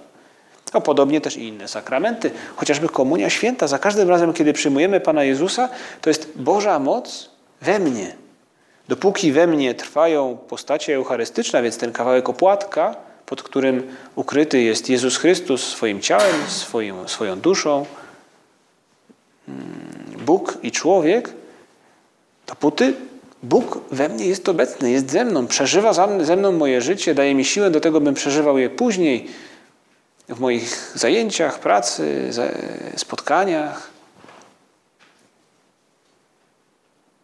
a 0.73 0.81
podobnie 0.81 1.21
też 1.21 1.37
i 1.37 1.49
inne 1.49 1.69
sakramenty, 1.69 2.31
chociażby 2.57 2.89
Komunia 2.89 3.31
Święta. 3.31 3.69
Za 3.69 3.79
każdym 3.79 4.09
razem, 4.09 4.33
kiedy 4.33 4.53
przyjmujemy 4.53 5.01
Pana 5.01 5.25
Jezusa, 5.25 5.69
to 6.01 6.11
jest 6.11 6.33
Boża 6.37 6.79
moc 6.79 7.31
we 7.61 7.79
mnie. 7.79 8.15
Dopóki 8.89 9.33
we 9.33 9.47
mnie 9.47 9.75
trwają 9.75 10.39
postacie 10.49 10.95
eucharystyczne, 10.95 11.63
więc 11.63 11.79
ten 11.79 11.93
kawałek 11.93 12.29
opłatka, 12.29 12.97
pod 13.27 13.43
którym 13.43 13.97
ukryty 14.15 14.63
jest 14.63 14.91
Jezus 14.91 15.17
Chrystus 15.17 15.69
swoim 15.69 16.01
ciałem, 16.01 16.37
swoim, 16.49 17.09
swoją 17.09 17.41
duszą, 17.41 17.87
mm, 19.49 19.61
Bóg 20.27 20.59
i 20.63 20.71
człowiek, 20.71 21.33
dopóty 22.47 22.95
Bóg 23.43 23.81
we 23.91 24.09
mnie 24.09 24.27
jest 24.27 24.49
obecny, 24.49 24.91
jest 24.91 25.11
ze 25.11 25.25
mną, 25.25 25.47
przeżywa 25.47 25.93
ze 26.23 26.37
mną 26.37 26.53
moje 26.53 26.81
życie, 26.81 27.15
daje 27.15 27.35
mi 27.35 27.45
siłę 27.45 27.71
do 27.71 27.81
tego, 27.81 28.01
bym 28.01 28.15
przeżywał 28.15 28.59
je 28.59 28.71
później 28.71 29.27
w 30.31 30.41
moich 30.41 30.93
zajęciach, 30.95 31.59
pracy, 31.59 32.31
spotkaniach. 32.97 33.91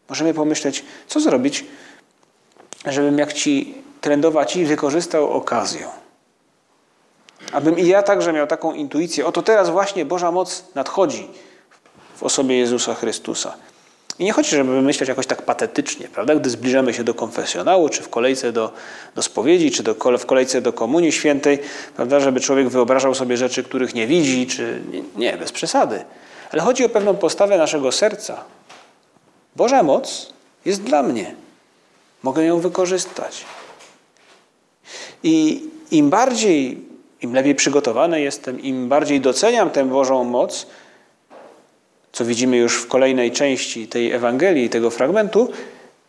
Możemy 0.09 0.35
pomyśleć, 0.35 0.85
co 1.07 1.21
zrobić, 1.21 1.65
żebym 2.87 3.19
jak 3.19 3.33
ci 3.33 3.75
trendowaci 4.01 4.65
wykorzystał 4.65 5.33
okazję. 5.33 5.87
Abym 7.53 7.79
i 7.79 7.87
ja 7.87 8.03
także 8.03 8.33
miał 8.33 8.47
taką 8.47 8.73
intuicję, 8.73 9.27
oto 9.27 9.43
teraz 9.43 9.71
właśnie 9.71 10.05
Boża 10.05 10.31
moc 10.31 10.65
nadchodzi 10.75 11.29
w 12.17 12.23
osobie 12.23 12.59
Jezusa 12.59 12.95
Chrystusa. 12.95 13.55
I 14.19 14.25
nie 14.25 14.33
chodzi, 14.33 14.51
żeby 14.51 14.83
myśleć 14.83 15.09
jakoś 15.09 15.27
tak 15.27 15.43
patetycznie, 15.43 16.09
prawda? 16.09 16.35
Gdy 16.35 16.51
zbliżamy 16.51 16.95
się 16.95 17.05
do 17.05 17.15
konfesjonału, 17.15 17.89
czy 17.89 18.03
w 18.03 18.09
kolejce 18.09 18.53
do, 18.53 18.73
do 19.15 19.23
spowiedzi, 19.23 19.71
czy 19.71 19.83
do, 19.83 19.95
w 20.19 20.27
kolejce 20.27 20.61
do 20.61 20.73
Komunii 20.73 21.13
Świętej, 21.13 21.59
prawda? 21.97 22.21
Żeby 22.21 22.41
człowiek 22.41 22.69
wyobrażał 22.69 23.15
sobie 23.15 23.37
rzeczy, 23.37 23.63
których 23.63 23.95
nie 23.95 24.07
widzi, 24.07 24.47
czy 24.47 24.81
nie, 25.17 25.37
bez 25.37 25.53
przesady. 25.53 26.05
Ale 26.53 26.63
chodzi 26.63 26.85
o 26.85 26.89
pewną 26.89 27.17
postawę 27.17 27.59
naszego 27.59 27.93
serca. 27.93 28.45
Boża 29.57 29.83
moc 29.83 30.33
jest 30.65 30.83
dla 30.83 31.03
mnie. 31.03 31.35
Mogę 32.23 32.45
ją 32.45 32.61
wykorzystać. 32.61 33.45
I 35.23 35.65
im 35.91 36.11
bardziej, 36.11 36.85
im 37.23 37.35
lepiej 37.35 37.55
przygotowany 37.55 38.21
jestem, 38.21 38.61
im 38.61 38.89
bardziej 38.89 39.21
doceniam 39.21 39.71
tę 39.71 39.85
Bożą 39.85 40.25
moc, 40.25 40.67
co 42.17 42.25
widzimy 42.25 42.57
już 42.57 42.75
w 42.75 42.87
kolejnej 42.87 43.33
części 43.33 43.87
tej 43.87 44.13
Ewangelii, 44.13 44.69
tego 44.69 44.91
fragmentu, 44.91 45.49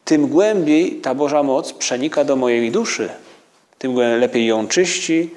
tym 0.05 0.27
głębiej 0.27 0.91
ta 0.95 1.15
Boża 1.15 1.43
moc 1.43 1.73
przenika 1.73 2.23
do 2.23 2.35
mojej 2.35 2.71
duszy. 2.71 3.09
Tym 3.77 3.95
lepiej 4.19 4.45
ją 4.47 4.67
czyści, 4.67 5.29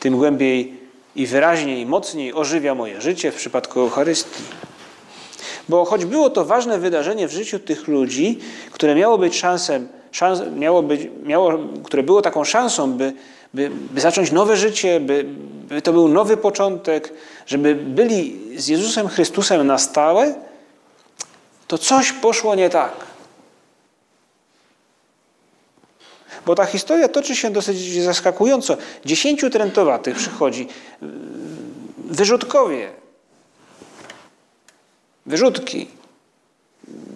tym 0.00 0.16
głębiej 0.16 0.72
i 1.16 1.26
wyraźniej, 1.26 1.86
mocniej 1.86 2.32
ożywia 2.32 2.74
moje 2.74 3.00
życie 3.00 3.32
w 3.32 3.34
przypadku 3.34 3.80
Eucharystii. 3.80 4.42
Bo 5.68 5.84
choć 5.84 6.04
było 6.04 6.30
to 6.30 6.44
ważne 6.44 6.78
wydarzenie 6.78 7.28
w 7.28 7.32
życiu 7.32 7.58
tych 7.58 7.88
ludzi, 7.88 8.38
które 8.72 8.94
miało 8.94 9.18
być 9.18 9.36
szansem, 9.36 9.88
szans, 10.12 10.40
miało 10.56 10.82
być, 10.82 11.00
miało, 11.22 11.58
które 11.84 12.02
było 12.02 12.22
taką 12.22 12.44
szansą, 12.44 12.92
by, 12.92 13.12
by, 13.54 13.70
by 13.70 14.00
zacząć 14.00 14.32
nowe 14.32 14.56
życie, 14.56 15.00
by, 15.00 15.24
by 15.68 15.82
to 15.82 15.92
był 15.92 16.08
nowy 16.08 16.36
początek, 16.36 17.12
żeby 17.46 17.74
byli 17.74 18.40
z 18.56 18.68
Jezusem 18.68 19.08
Chrystusem 19.08 19.66
na 19.66 19.78
stałe, 19.78 20.34
to 21.66 21.78
coś 21.78 22.12
poszło 22.12 22.54
nie 22.54 22.70
tak. 22.70 22.92
Bo 26.46 26.54
ta 26.54 26.64
historia 26.64 27.08
toczy 27.08 27.36
się 27.36 27.50
dosyć 27.50 28.02
zaskakująco. 28.02 28.76
Dziesięciu 29.04 29.50
trętowatych 29.50 30.16
przychodzi, 30.16 30.68
wyrzutkowie, 31.98 32.90
wyrzutki 35.26 35.88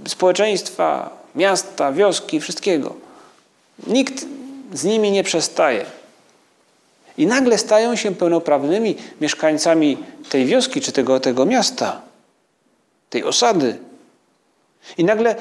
społeczeństwa, 0.08 1.10
miasta, 1.34 1.92
wioski, 1.92 2.40
wszystkiego. 2.40 2.94
Nikt 3.86 4.24
z 4.72 4.84
nimi 4.84 5.10
nie 5.10 5.24
przestaje. 5.24 5.86
I 7.18 7.26
nagle 7.26 7.58
stają 7.58 7.96
się 7.96 8.14
pełnoprawnymi 8.14 8.96
mieszkańcami 9.20 9.98
tej 10.30 10.46
wioski 10.46 10.80
czy 10.80 10.92
tego, 10.92 11.20
tego 11.20 11.46
miasta, 11.46 12.02
tej 13.10 13.24
osady. 13.24 13.78
I 14.98 15.04
nagle 15.04 15.36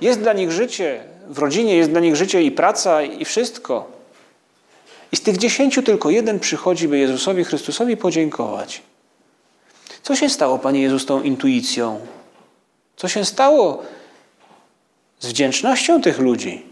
jest 0.00 0.20
dla 0.20 0.32
nich 0.32 0.52
życie, 0.52 1.04
w 1.28 1.38
rodzinie 1.38 1.76
jest 1.76 1.90
dla 1.90 2.00
nich 2.00 2.16
życie 2.16 2.42
i 2.42 2.50
praca 2.50 3.02
i 3.02 3.24
wszystko. 3.24 3.98
I 5.12 5.16
z 5.16 5.20
tych 5.20 5.36
dziesięciu 5.36 5.82
tylko 5.82 6.10
jeden 6.10 6.40
przychodzi, 6.40 6.88
by 6.88 6.98
Jezusowi 6.98 7.44
Chrystusowi 7.44 7.96
podziękować. 7.96 8.82
Co 10.02 10.16
się 10.16 10.28
stało, 10.28 10.58
Panie 10.58 10.82
Jezus, 10.82 11.06
tą 11.06 11.22
intuicją? 11.22 12.00
Co 12.96 13.08
się 13.08 13.24
stało 13.24 13.82
z 15.18 15.26
wdzięcznością 15.26 16.02
tych 16.02 16.18
ludzi? 16.18 16.66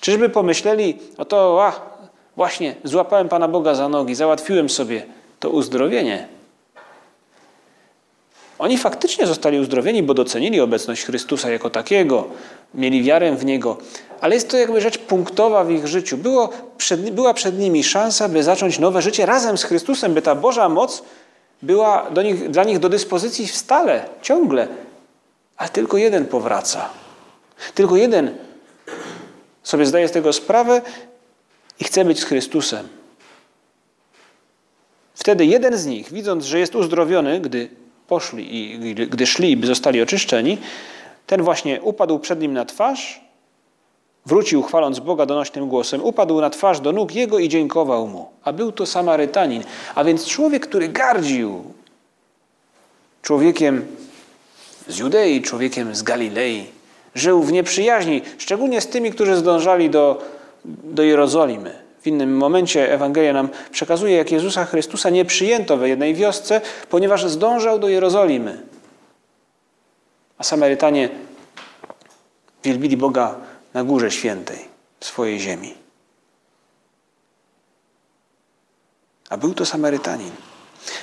Czyżby 0.00 0.28
pomyśleli, 0.28 0.98
oto, 1.16 1.66
a, 1.66 1.89
właśnie, 2.40 2.74
złapałem 2.84 3.28
Pana 3.28 3.48
Boga 3.48 3.74
za 3.74 3.88
nogi, 3.88 4.14
załatwiłem 4.14 4.70
sobie 4.70 5.02
to 5.40 5.50
uzdrowienie. 5.50 6.28
Oni 8.58 8.78
faktycznie 8.78 9.26
zostali 9.26 9.58
uzdrowieni, 9.58 10.02
bo 10.02 10.14
docenili 10.14 10.60
obecność 10.60 11.04
Chrystusa 11.04 11.50
jako 11.50 11.70
takiego, 11.70 12.28
mieli 12.74 13.02
wiarę 13.02 13.36
w 13.36 13.44
Niego, 13.44 13.76
ale 14.20 14.34
jest 14.34 14.50
to 14.50 14.56
jakby 14.56 14.80
rzecz 14.80 14.98
punktowa 14.98 15.64
w 15.64 15.70
ich 15.70 15.86
życiu. 15.86 16.16
Było 16.16 16.48
przed, 16.78 17.10
była 17.10 17.34
przed 17.34 17.58
nimi 17.58 17.84
szansa, 17.84 18.28
by 18.28 18.42
zacząć 18.42 18.78
nowe 18.78 19.02
życie 19.02 19.26
razem 19.26 19.58
z 19.58 19.64
Chrystusem, 19.64 20.14
by 20.14 20.22
ta 20.22 20.34
Boża 20.34 20.68
moc 20.68 21.02
była 21.62 22.10
nich, 22.24 22.50
dla 22.50 22.64
nich 22.64 22.78
do 22.78 22.88
dyspozycji 22.88 23.48
stale, 23.48 24.04
ciągle, 24.22 24.68
ale 25.56 25.68
tylko 25.68 25.96
jeden 25.96 26.26
powraca. 26.26 26.88
Tylko 27.74 27.96
jeden 27.96 28.34
sobie 29.62 29.86
zdaje 29.86 30.08
z 30.08 30.12
tego 30.12 30.32
sprawę 30.32 30.82
i 31.80 31.84
chce 31.84 32.04
być 32.04 32.20
z 32.20 32.24
Chrystusem. 32.24 32.88
Wtedy 35.14 35.46
jeden 35.46 35.76
z 35.76 35.86
nich, 35.86 36.12
widząc, 36.12 36.44
że 36.44 36.58
jest 36.58 36.74
uzdrowiony, 36.74 37.40
gdy 37.40 37.68
poszli 38.08 38.56
i 38.56 38.94
gdy 38.94 39.26
szli, 39.26 39.56
by 39.56 39.66
zostali 39.66 40.02
oczyszczeni, 40.02 40.58
ten 41.26 41.42
właśnie 41.42 41.82
upadł 41.82 42.18
przed 42.18 42.40
nim 42.40 42.52
na 42.52 42.64
twarz, 42.64 43.20
wrócił 44.26 44.62
chwaląc 44.62 44.98
Boga 44.98 45.26
donośnym 45.26 45.68
głosem, 45.68 46.04
upadł 46.04 46.40
na 46.40 46.50
twarz 46.50 46.80
do 46.80 46.92
nóg 46.92 47.14
Jego 47.14 47.38
i 47.38 47.48
dziękował 47.48 48.08
Mu. 48.08 48.30
A 48.44 48.52
był 48.52 48.72
to 48.72 48.86
Samarytanin, 48.86 49.64
a 49.94 50.04
więc 50.04 50.26
człowiek, 50.26 50.66
który 50.66 50.88
gardził 50.88 51.64
człowiekiem 53.22 53.86
z 54.88 54.98
Judei, 54.98 55.42
człowiekiem 55.42 55.94
z 55.94 56.02
Galilei. 56.02 56.64
Żył 57.14 57.42
w 57.42 57.52
nieprzyjaźni, 57.52 58.22
szczególnie 58.38 58.80
z 58.80 58.86
tymi, 58.86 59.10
którzy 59.10 59.36
zdążali 59.36 59.90
do, 59.90 60.22
do 60.64 61.02
Jerozolimy. 61.02 61.78
W 62.00 62.06
innym 62.06 62.36
momencie 62.36 62.92
Ewangelia 62.92 63.32
nam 63.32 63.48
przekazuje, 63.70 64.16
jak 64.16 64.32
Jezusa 64.32 64.64
Chrystusa 64.64 65.10
nie 65.10 65.24
przyjęto 65.24 65.76
w 65.76 65.86
jednej 65.86 66.14
wiosce, 66.14 66.60
ponieważ 66.90 67.24
zdążał 67.26 67.78
do 67.78 67.88
Jerozolimy. 67.88 68.62
A 70.38 70.44
Samarytanie 70.44 71.08
wielbili 72.64 72.96
Boga 72.96 73.34
na 73.74 73.84
Górze 73.84 74.10
Świętej, 74.10 74.58
swojej 75.00 75.40
ziemi. 75.40 75.74
A 79.30 79.36
był 79.36 79.54
to 79.54 79.66
Samarytanin. 79.66 80.30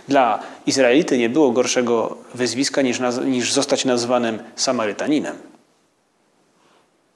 Dla 0.08 0.40
Izraelity 0.66 1.18
nie 1.18 1.30
było 1.30 1.52
gorszego 1.52 2.18
wyzwiska 2.34 2.82
niż, 2.82 3.00
niż 3.26 3.54
zostać 3.54 3.86
nazwanym 3.86 4.40
Samarytaninem. 4.56 5.38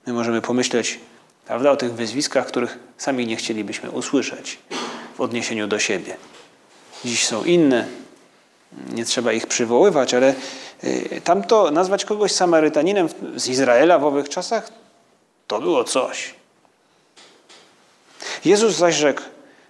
My 0.07 0.13
możemy 0.13 0.41
pomyśleć 0.41 0.99
prawda, 1.45 1.71
o 1.71 1.77
tych 1.77 1.93
wyzwiskach, 1.93 2.47
których 2.47 2.79
sami 2.97 3.27
nie 3.27 3.35
chcielibyśmy 3.35 3.91
usłyszeć 3.91 4.59
w 5.17 5.21
odniesieniu 5.21 5.67
do 5.67 5.79
siebie. 5.79 6.15
Dziś 7.05 7.27
są 7.27 7.43
inne, 7.43 7.87
nie 8.93 9.05
trzeba 9.05 9.33
ich 9.33 9.47
przywoływać, 9.47 10.13
ale 10.13 10.35
y, 10.83 11.21
tamto 11.23 11.71
nazwać 11.71 12.05
kogoś 12.05 12.31
Samarytaninem 12.31 13.09
z 13.35 13.47
Izraela 13.47 13.99
w 13.99 14.05
owych 14.05 14.29
czasach, 14.29 14.71
to 15.47 15.59
było 15.59 15.83
coś. 15.83 16.33
Jezus 18.45 18.75
zaś 18.75 18.95
rzekł, 18.95 19.21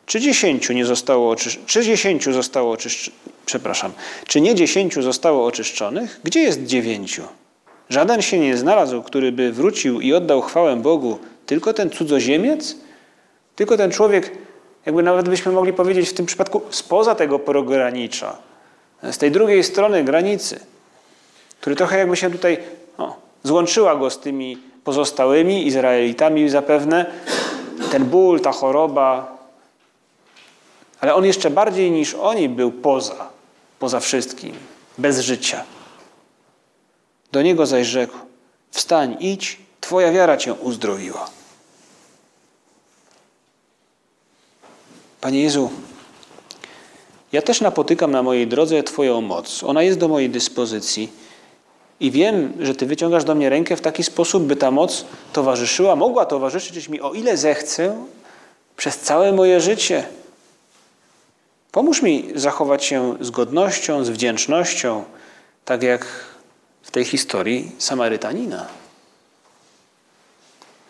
czy 0.05 0.19
dziesięciu 0.19 0.73
nie 0.73 0.85
zostało 0.85 1.31
oczyszczonych? 1.31 1.67
Czy 1.67 1.83
dziesięciu 1.83 2.33
zostało 2.33 2.71
oczyszczonych? 2.71 3.19
Przepraszam. 3.45 3.91
Czy 4.27 4.41
nie 4.41 4.55
dziesięciu 4.55 5.01
zostało 5.01 5.45
oczyszczonych? 5.45 6.19
Gdzie 6.23 6.39
jest 6.39 6.63
dziewięciu? 6.63 7.23
Żaden 7.89 8.21
się 8.21 8.39
nie 8.39 8.57
znalazł, 8.57 9.03
który 9.03 9.31
by 9.31 9.51
wrócił 9.51 10.01
i 10.01 10.13
oddał 10.13 10.41
chwałę 10.41 10.75
Bogu. 10.75 11.19
Tylko 11.45 11.73
ten 11.73 11.89
cudzoziemiec? 11.89 12.75
Tylko 13.55 13.77
ten 13.77 13.91
człowiek, 13.91 14.31
jakby 14.85 15.03
nawet 15.03 15.29
byśmy 15.29 15.51
mogli 15.51 15.73
powiedzieć 15.73 16.09
w 16.09 16.13
tym 16.13 16.25
przypadku, 16.25 16.61
spoza 16.69 17.15
tego 17.15 17.39
pogranicza, 17.39 18.37
z 19.03 19.17
tej 19.17 19.31
drugiej 19.31 19.63
strony 19.63 20.03
granicy, 20.03 20.59
który 21.61 21.75
trochę 21.75 21.97
jakby 21.97 22.17
się 22.17 22.31
tutaj 22.31 22.57
o, 22.97 23.15
złączyła 23.43 23.95
go 23.95 24.09
z 24.09 24.19
tymi 24.19 24.57
pozostałymi 24.83 25.67
Izraelitami 25.67 26.49
zapewne. 26.49 27.05
Ten 27.91 28.05
ból, 28.05 28.39
ta 28.39 28.51
choroba, 28.51 29.37
ale 31.01 31.15
on 31.15 31.25
jeszcze 31.25 31.49
bardziej 31.49 31.91
niż 31.91 32.13
oni 32.13 32.49
był 32.49 32.71
poza, 32.71 33.29
poza 33.79 33.99
wszystkim, 33.99 34.55
bez 34.97 35.19
życia. 35.19 35.63
Do 37.31 37.41
niego 37.41 37.65
zaś 37.65 37.87
rzekł: 37.87 38.17
Wstań, 38.71 39.17
idź, 39.19 39.59
twoja 39.91 40.11
wiara 40.11 40.37
cię 40.37 40.53
uzdrowiła. 40.53 41.29
Panie 45.21 45.41
Jezu, 45.43 45.69
ja 47.31 47.41
też 47.41 47.61
napotykam 47.61 48.11
na 48.11 48.23
mojej 48.23 48.47
drodze 48.47 48.83
Twoją 48.83 49.21
moc. 49.21 49.63
Ona 49.63 49.83
jest 49.83 49.99
do 49.99 50.07
mojej 50.07 50.29
dyspozycji. 50.29 51.11
I 51.99 52.11
wiem, 52.11 52.53
że 52.59 52.75
Ty 52.75 52.85
wyciągasz 52.85 53.23
do 53.23 53.35
mnie 53.35 53.49
rękę 53.49 53.75
w 53.75 53.81
taki 53.81 54.03
sposób, 54.03 54.43
by 54.43 54.55
ta 54.55 54.71
moc 54.71 55.05
towarzyszyła, 55.33 55.95
mogła 55.95 56.25
towarzyszyć 56.25 56.89
mi 56.89 57.01
o 57.01 57.13
ile 57.13 57.37
zechcę 57.37 58.05
przez 58.77 58.99
całe 58.99 59.31
moje 59.31 59.61
życie. 59.61 60.07
Pomóż 61.71 62.01
mi 62.01 62.31
zachować 62.35 62.85
się 62.85 63.17
z 63.21 63.29
godnością, 63.29 64.03
z 64.03 64.09
wdzięcznością, 64.09 65.03
tak 65.65 65.83
jak 65.83 66.05
w 66.81 66.91
tej 66.91 67.05
historii 67.05 67.71
Samarytanina. 67.77 68.80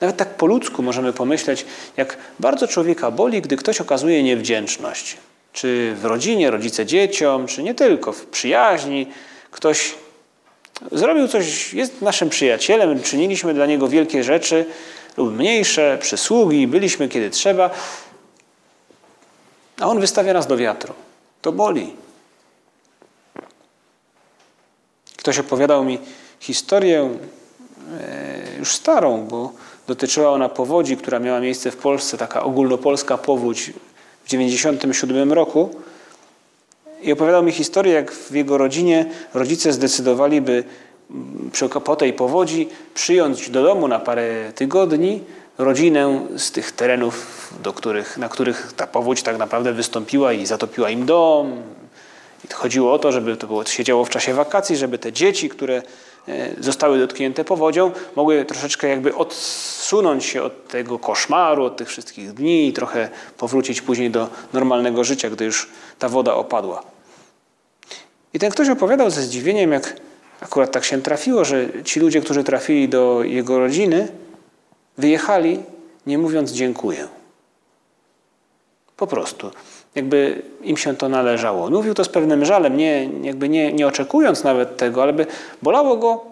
Nawet 0.01 0.17
tak 0.17 0.29
po 0.29 0.45
ludzku 0.45 0.83
możemy 0.83 1.13
pomyśleć, 1.13 1.65
jak 1.97 2.17
bardzo 2.39 2.67
człowieka 2.67 3.11
boli, 3.11 3.41
gdy 3.41 3.57
ktoś 3.57 3.81
okazuje 3.81 4.23
niewdzięczność. 4.23 5.17
Czy 5.53 5.95
w 5.95 6.05
rodzinie, 6.05 6.51
rodzice 6.51 6.85
dzieciom, 6.85 7.47
czy 7.47 7.63
nie 7.63 7.75
tylko, 7.75 8.11
w 8.11 8.25
przyjaźni. 8.25 9.07
Ktoś 9.51 9.95
zrobił 10.91 11.27
coś, 11.27 11.73
jest 11.73 12.01
naszym 12.01 12.29
przyjacielem, 12.29 13.01
czyniliśmy 13.01 13.53
dla 13.53 13.65
niego 13.65 13.87
wielkie 13.87 14.23
rzeczy 14.23 14.65
lub 15.17 15.33
mniejsze, 15.37 15.97
przysługi, 16.01 16.67
byliśmy 16.67 17.09
kiedy 17.09 17.29
trzeba, 17.29 17.69
a 19.79 19.87
on 19.87 19.99
wystawia 19.99 20.33
nas 20.33 20.47
do 20.47 20.57
wiatru. 20.57 20.93
To 21.41 21.51
boli. 21.51 21.93
Ktoś 25.17 25.39
opowiadał 25.39 25.83
mi 25.83 25.99
historię 26.39 27.09
e, 27.99 28.57
już 28.59 28.75
starą, 28.75 29.25
bo 29.25 29.51
dotyczyła 29.91 30.29
ona 30.29 30.49
powodzi, 30.49 30.97
która 30.97 31.19
miała 31.19 31.39
miejsce 31.39 31.71
w 31.71 31.77
Polsce, 31.77 32.17
taka 32.17 32.43
ogólnopolska 32.43 33.17
powódź 33.17 33.61
w 34.23 34.29
1997 34.29 35.33
roku. 35.33 35.69
I 37.01 37.11
opowiadał 37.11 37.43
mi 37.43 37.51
historię, 37.51 37.93
jak 37.93 38.11
w 38.11 38.31
jego 38.31 38.57
rodzinie 38.57 39.05
rodzice 39.33 39.73
zdecydowali, 39.73 40.41
by 40.41 40.63
po 41.83 41.95
tej 41.95 42.13
powodzi 42.13 42.69
przyjąć 42.93 43.49
do 43.49 43.63
domu 43.63 43.87
na 43.87 43.99
parę 43.99 44.51
tygodni 44.55 45.21
rodzinę 45.57 46.27
z 46.37 46.51
tych 46.51 46.71
terenów, 46.71 47.47
do 47.63 47.73
których, 47.73 48.17
na 48.17 48.29
których 48.29 48.73
ta 48.75 48.87
powódź 48.87 49.23
tak 49.23 49.37
naprawdę 49.37 49.73
wystąpiła 49.73 50.33
i 50.33 50.45
zatopiła 50.45 50.89
im 50.89 51.05
dom. 51.05 51.61
I 52.45 52.53
chodziło 52.53 52.93
o 52.93 52.99
to, 52.99 53.11
żeby 53.11 53.37
to 53.37 53.47
było, 53.47 53.65
się 53.65 53.83
działo 53.83 54.05
w 54.05 54.09
czasie 54.09 54.33
wakacji, 54.33 54.77
żeby 54.77 54.97
te 54.97 55.13
dzieci, 55.13 55.49
które 55.49 55.81
zostały 56.59 56.99
dotknięte 56.99 57.43
powodzią, 57.43 57.91
mogły 58.15 58.45
troszeczkę 58.45 58.87
jakby 58.87 59.15
odsunąć 59.15 60.25
się 60.25 60.43
od 60.43 60.67
tego 60.67 60.99
koszmaru, 60.99 61.63
od 61.63 61.77
tych 61.77 61.87
wszystkich 61.87 62.33
dni 62.33 62.67
i 62.67 62.73
trochę 62.73 63.09
powrócić 63.37 63.81
później 63.81 64.11
do 64.11 64.29
normalnego 64.53 65.03
życia, 65.03 65.29
gdy 65.29 65.45
już 65.45 65.69
ta 65.99 66.09
woda 66.09 66.33
opadła. 66.33 66.83
I 68.33 68.39
ten 68.39 68.51
ktoś 68.51 68.69
opowiadał 68.69 69.09
ze 69.09 69.21
zdziwieniem, 69.21 69.71
jak 69.71 69.95
akurat 70.41 70.71
tak 70.71 70.83
się 70.83 71.01
trafiło, 71.01 71.45
że 71.45 71.83
ci 71.83 71.99
ludzie, 71.99 72.21
którzy 72.21 72.43
trafili 72.43 72.89
do 72.89 73.23
jego 73.23 73.59
rodziny, 73.59 74.07
wyjechali, 74.97 75.59
nie 76.07 76.17
mówiąc 76.17 76.51
dziękuję. 76.51 77.07
Po 78.97 79.07
prostu. 79.07 79.51
Jakby 79.95 80.41
im 80.61 80.77
się 80.77 80.95
to 80.95 81.09
należało. 81.09 81.69
Mówił 81.69 81.93
to 81.93 82.03
z 82.03 82.09
pewnym 82.09 82.45
żalem, 82.45 82.77
nie, 82.77 83.09
jakby 83.21 83.49
nie, 83.49 83.73
nie 83.73 83.87
oczekując 83.87 84.43
nawet 84.43 84.77
tego, 84.77 85.03
ale 85.03 85.13
by 85.13 85.25
bolało 85.61 85.97
go 85.97 86.25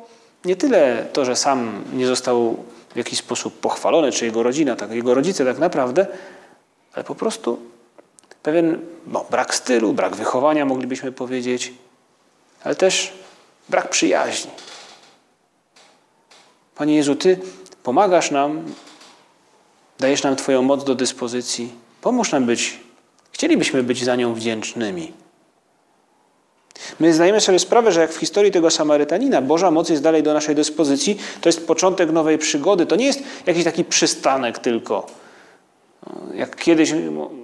nie 0.45 0.55
tyle 0.55 1.05
to, 1.13 1.25
że 1.25 1.35
sam 1.35 1.83
nie 1.93 2.07
został 2.07 2.57
w 2.93 2.97
jakiś 2.97 3.19
sposób 3.19 3.59
pochwalony, 3.59 4.11
czy 4.11 4.25
jego 4.25 4.43
rodzina, 4.43 4.75
tak, 4.75 4.91
jego 4.91 5.13
rodzice 5.13 5.45
tak 5.45 5.59
naprawdę, 5.59 6.07
ale 6.93 7.03
po 7.03 7.15
prostu 7.15 7.59
pewien 8.43 8.79
no, 9.07 9.25
brak 9.31 9.55
stylu, 9.55 9.93
brak 9.93 10.15
wychowania, 10.15 10.65
moglibyśmy 10.65 11.11
powiedzieć, 11.11 11.73
ale 12.63 12.75
też 12.75 13.13
brak 13.69 13.89
przyjaźni. 13.89 14.51
Panie 16.75 16.95
Jezu, 16.95 17.15
Ty 17.15 17.39
pomagasz 17.83 18.31
nam, 18.31 18.63
dajesz 19.99 20.23
nam 20.23 20.35
Twoją 20.35 20.61
moc 20.61 20.83
do 20.83 20.95
dyspozycji. 20.95 21.71
Pomóż 22.01 22.31
nam 22.31 22.45
być, 22.45 22.79
chcielibyśmy 23.39 23.83
być 23.83 24.03
za 24.03 24.15
nią 24.15 24.33
wdzięcznymi. 24.33 25.11
My 26.99 27.13
zdajemy 27.13 27.41
sobie 27.41 27.59
sprawę, 27.59 27.91
że 27.91 28.01
jak 28.01 28.13
w 28.13 28.17
historii 28.17 28.51
tego 28.51 28.69
Samarytanina 28.69 29.41
Boża 29.41 29.71
moc 29.71 29.89
jest 29.89 30.03
dalej 30.03 30.23
do 30.23 30.33
naszej 30.33 30.55
dyspozycji, 30.55 31.17
to 31.41 31.49
jest 31.49 31.67
początek 31.67 32.11
nowej 32.11 32.37
przygody. 32.37 32.85
To 32.85 32.95
nie 32.95 33.05
jest 33.05 33.23
jakiś 33.45 33.63
taki 33.63 33.83
przystanek 33.85 34.59
tylko 34.59 35.07
jak 36.33 36.55
kiedyś 36.55 36.93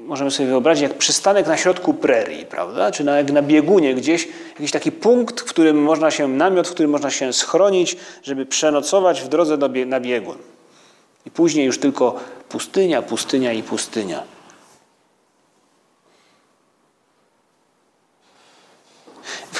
możemy 0.06 0.32
sobie 0.32 0.50
wyobrazić, 0.50 0.84
jak 0.84 0.98
przystanek 0.98 1.48
na 1.48 1.58
środku 1.58 1.94
prerii, 1.94 2.46
prawda? 2.46 2.92
Czy 2.92 3.04
na, 3.04 3.18
jak 3.18 3.32
na 3.32 3.42
biegunie 3.42 3.96
gdzieś, 3.96 4.28
jakiś 4.50 4.72
taki 4.72 4.92
punkt, 4.92 5.42
w 5.42 5.44
którym 5.44 5.84
można 5.84 6.12
się, 6.12 6.28
namiot, 6.28 6.68
w 6.68 6.72
którym 6.72 6.92
można 6.92 7.12
się 7.12 7.34
schronić, 7.34 7.98
żeby 8.24 8.46
przenocować 8.46 9.22
w 9.22 9.28
drodze 9.28 9.58
na 9.86 10.00
biegun. 10.00 10.38
I 11.26 11.32
później 11.32 11.66
już 11.66 11.80
tylko 11.80 12.20
pustynia, 12.50 13.02
pustynia 13.02 13.54
i 13.54 13.64
pustynia. 13.64 14.35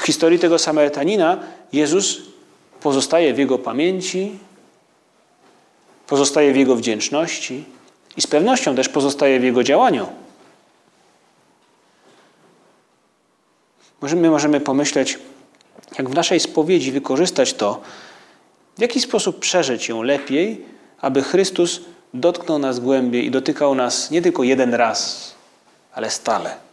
Historii 0.06 0.38
tego 0.38 0.58
Samarytanina 0.58 1.38
Jezus 1.72 2.22
pozostaje 2.80 3.34
w 3.34 3.38
jego 3.38 3.58
pamięci, 3.58 4.38
pozostaje 6.06 6.52
w 6.52 6.56
jego 6.56 6.76
wdzięczności 6.76 7.64
i 8.16 8.22
z 8.22 8.26
pewnością 8.26 8.76
też 8.76 8.88
pozostaje 8.88 9.40
w 9.40 9.44
jego 9.44 9.62
działaniu. 9.62 10.06
My 14.02 14.30
możemy 14.30 14.60
pomyśleć, 14.60 15.18
jak 15.98 16.10
w 16.10 16.14
naszej 16.14 16.40
spowiedzi 16.40 16.92
wykorzystać 16.92 17.54
to, 17.54 17.80
w 18.78 18.80
jaki 18.80 19.00
sposób 19.00 19.38
przeżyć 19.38 19.88
ją 19.88 20.02
lepiej, 20.02 20.64
aby 21.00 21.22
Chrystus 21.22 21.80
dotknął 22.14 22.58
nas 22.58 22.80
głębiej 22.80 23.26
i 23.26 23.30
dotykał 23.30 23.74
nas 23.74 24.10
nie 24.10 24.22
tylko 24.22 24.42
jeden 24.42 24.74
raz, 24.74 25.32
ale 25.92 26.10
stale. 26.10 26.65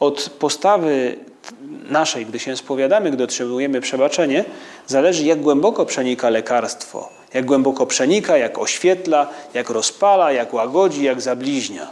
Od 0.00 0.30
postawy 0.38 1.16
naszej, 1.90 2.26
gdy 2.26 2.38
się 2.38 2.56
spowiadamy, 2.56 3.10
gdy 3.10 3.24
otrzymujemy 3.24 3.80
przebaczenie, 3.80 4.44
zależy, 4.86 5.24
jak 5.24 5.40
głęboko 5.40 5.86
przenika 5.86 6.30
lekarstwo, 6.30 7.08
jak 7.34 7.44
głęboko 7.44 7.86
przenika, 7.86 8.36
jak 8.36 8.58
oświetla, 8.58 9.30
jak 9.54 9.70
rozpala, 9.70 10.32
jak 10.32 10.54
łagodzi, 10.54 11.04
jak 11.04 11.20
zabliźnia. 11.20 11.88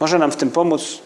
Może 0.00 0.18
nam 0.18 0.32
w 0.32 0.36
tym 0.36 0.50
pomóc 0.50 0.98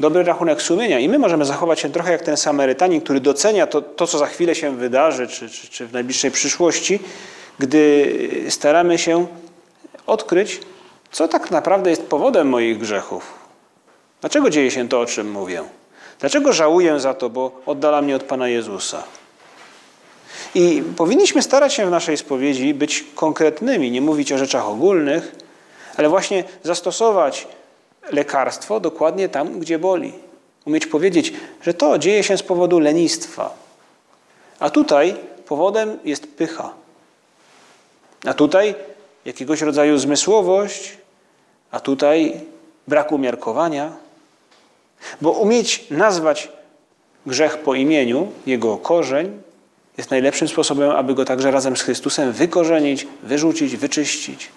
dobry 0.00 0.24
rachunek 0.24 0.62
sumienia 0.62 0.98
i 0.98 1.08
my 1.08 1.18
możemy 1.18 1.44
zachować 1.44 1.80
się 1.80 1.90
trochę 1.90 2.12
jak 2.12 2.22
ten 2.22 2.36
Samarytanin, 2.36 3.00
który 3.00 3.20
docenia 3.20 3.66
to, 3.66 3.82
to 3.82 4.06
co 4.06 4.18
za 4.18 4.26
chwilę 4.26 4.54
się 4.54 4.76
wydarzy, 4.76 5.26
czy, 5.26 5.50
czy, 5.50 5.68
czy 5.68 5.86
w 5.86 5.92
najbliższej 5.92 6.30
przyszłości, 6.30 7.00
gdy 7.58 8.12
staramy 8.48 8.98
się 8.98 9.26
odkryć, 10.06 10.60
co 11.12 11.28
tak 11.28 11.50
naprawdę 11.50 11.90
jest 11.90 12.06
powodem 12.06 12.48
moich 12.48 12.78
grzechów. 12.78 13.34
Dlaczego 14.20 14.50
dzieje 14.50 14.70
się 14.70 14.88
to, 14.88 15.00
o 15.00 15.06
czym 15.06 15.30
mówię? 15.30 15.62
Dlaczego 16.20 16.52
żałuję 16.52 17.00
za 17.00 17.14
to, 17.14 17.30
bo 17.30 17.60
oddala 17.66 18.02
mnie 18.02 18.16
od 18.16 18.22
Pana 18.22 18.48
Jezusa? 18.48 19.02
I 20.54 20.82
powinniśmy 20.96 21.42
starać 21.42 21.74
się 21.74 21.86
w 21.86 21.90
naszej 21.90 22.16
spowiedzi 22.16 22.74
być 22.74 23.04
konkretnymi, 23.14 23.90
nie 23.90 24.00
mówić 24.00 24.32
o 24.32 24.38
rzeczach 24.38 24.68
ogólnych, 24.68 25.32
ale 25.96 26.08
właśnie 26.08 26.44
zastosować 26.62 27.48
lekarstwo 28.12 28.80
dokładnie 28.80 29.28
tam, 29.28 29.60
gdzie 29.60 29.78
boli. 29.78 30.12
Umieć 30.64 30.86
powiedzieć, 30.86 31.32
że 31.62 31.74
to 31.74 31.98
dzieje 31.98 32.22
się 32.22 32.36
z 32.38 32.42
powodu 32.42 32.78
lenistwa. 32.78 33.54
A 34.58 34.70
tutaj 34.70 35.16
powodem 35.46 35.98
jest 36.04 36.26
pycha. 36.36 36.72
A 38.26 38.34
tutaj 38.34 38.74
jakiegoś 39.24 39.60
rodzaju 39.60 39.98
zmysłowość, 39.98 40.98
a 41.70 41.80
tutaj 41.80 42.40
brak 42.88 43.12
umiarkowania. 43.12 43.92
Bo 45.20 45.30
umieć 45.30 45.90
nazwać 45.90 46.48
grzech 47.26 47.58
po 47.58 47.74
imieniu, 47.74 48.32
jego 48.46 48.76
korzeń, 48.76 49.42
jest 49.98 50.10
najlepszym 50.10 50.48
sposobem, 50.48 50.90
aby 50.90 51.14
go 51.14 51.24
także 51.24 51.50
razem 51.50 51.76
z 51.76 51.82
Chrystusem 51.82 52.32
wykorzenić, 52.32 53.06
wyrzucić, 53.22 53.76
wyczyścić. 53.76 54.48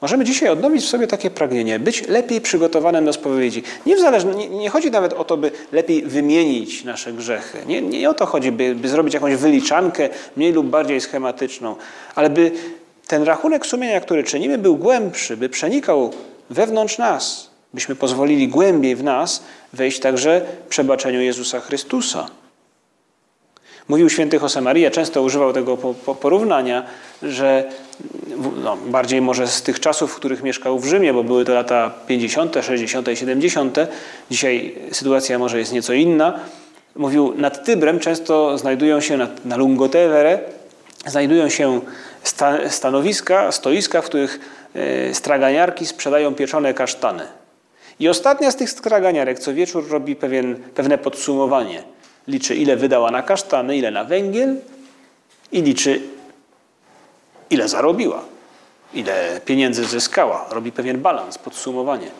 Możemy 0.00 0.24
dzisiaj 0.24 0.48
odnowić 0.48 0.84
w 0.84 0.88
sobie 0.88 1.06
takie 1.06 1.30
pragnienie, 1.30 1.78
być 1.78 2.08
lepiej 2.08 2.40
przygotowanym 2.40 3.04
do 3.04 3.12
spowiedzi. 3.12 3.62
Nie, 3.86 3.96
w 3.96 4.00
zależno, 4.00 4.32
nie, 4.32 4.48
nie, 4.48 4.70
chodzi 4.70 4.90
nawet 4.90 5.12
o 5.12 5.24
to, 5.24 5.36
by 5.36 5.50
lepiej 5.72 6.02
wymienić 6.02 6.84
nasze 6.84 7.12
grzechy. 7.12 7.58
Nie, 7.66 7.82
nie 7.82 8.10
o 8.10 8.14
to 8.14 8.26
chodzi, 8.26 8.52
by, 8.52 8.74
by 8.74 8.88
zrobić 8.88 9.14
jakąś 9.14 9.34
wyliczankę 9.34 10.08
mniej 10.36 10.52
lub 10.52 10.66
bardziej 10.66 11.00
schematyczną, 11.00 11.76
ale 12.14 12.30
by 12.30 12.52
ten 13.06 13.22
rachunek 13.22 13.66
sumienia, 13.66 14.00
który 14.00 14.24
czynimy, 14.24 14.58
był 14.58 14.76
głębszy, 14.76 15.36
by 15.36 15.48
przenikał 15.48 16.12
wewnątrz 16.50 16.98
nas, 16.98 17.50
byśmy 17.74 17.94
pozwolili 17.94 18.48
głębiej 18.48 18.96
w 18.96 19.04
nas 19.04 19.42
wejść 19.72 20.00
także 20.00 20.40
przebaczeniu 20.68 21.20
Jezusa 21.20 21.60
Chrystusa. 21.60 22.26
Mówił 23.88 24.10
święty 24.10 24.36
Josemaria, 24.36 24.90
często 24.90 25.22
używał 25.22 25.52
tego 25.52 25.76
porównania, 26.20 26.86
że 27.22 27.70
no, 28.64 28.76
bardziej 28.76 29.20
może 29.20 29.46
z 29.46 29.62
tych 29.62 29.80
czasów, 29.80 30.12
w 30.12 30.16
których 30.16 30.42
mieszkał 30.42 30.78
w 30.78 30.86
Rzymie, 30.86 31.12
bo 31.12 31.24
były 31.24 31.44
to 31.44 31.54
lata 31.54 31.90
50., 32.06 32.56
60., 32.62 33.08
70. 33.14 33.76
Dzisiaj 34.30 34.74
sytuacja 34.92 35.38
może 35.38 35.58
jest 35.58 35.72
nieco 35.72 35.92
inna. 35.92 36.40
Mówił, 36.96 37.34
nad 37.36 37.64
Tybrem 37.64 38.00
często 38.00 38.58
znajdują 38.58 39.00
się, 39.00 39.18
na 39.44 39.56
Lungotevere, 39.56 40.38
znajdują 41.06 41.48
się 41.48 41.80
sta, 42.22 42.70
stanowiska, 42.70 43.52
stoiska, 43.52 44.02
w 44.02 44.04
których 44.04 44.40
e, 44.74 45.14
straganiarki 45.14 45.86
sprzedają 45.86 46.34
pieczone 46.34 46.74
kasztany. 46.74 47.22
I 48.00 48.08
ostatnia 48.08 48.50
z 48.50 48.56
tych 48.56 48.70
straganiarek 48.70 49.38
co 49.38 49.54
wieczór 49.54 49.88
robi 49.90 50.16
pewien, 50.16 50.56
pewne 50.74 50.98
podsumowanie– 50.98 51.82
liczy 52.28 52.54
ile 52.54 52.76
wydała 52.76 53.10
na 53.10 53.22
kasztany, 53.22 53.76
ile 53.76 53.90
na 53.90 54.04
węgiel 54.04 54.56
i 55.52 55.62
liczy 55.62 56.00
ile 57.50 57.68
zarobiła, 57.68 58.24
ile 58.94 59.40
pieniędzy 59.44 59.84
zyskała. 59.84 60.46
Robi 60.50 60.72
pewien 60.72 61.00
balans, 61.00 61.38
podsumowanie. 61.38 62.10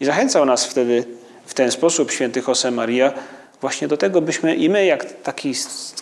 I 0.00 0.04
zachęcał 0.04 0.44
nas 0.44 0.66
wtedy 0.66 1.04
w 1.46 1.54
ten 1.54 1.70
sposób 1.70 2.12
święty 2.12 2.42
Jose 2.48 2.70
Maria 2.70 3.12
właśnie 3.60 3.88
do 3.88 3.96
tego, 3.96 4.20
byśmy 4.20 4.54
i 4.54 4.70
my, 4.70 4.86
jak 4.86 5.22
taki 5.22 5.52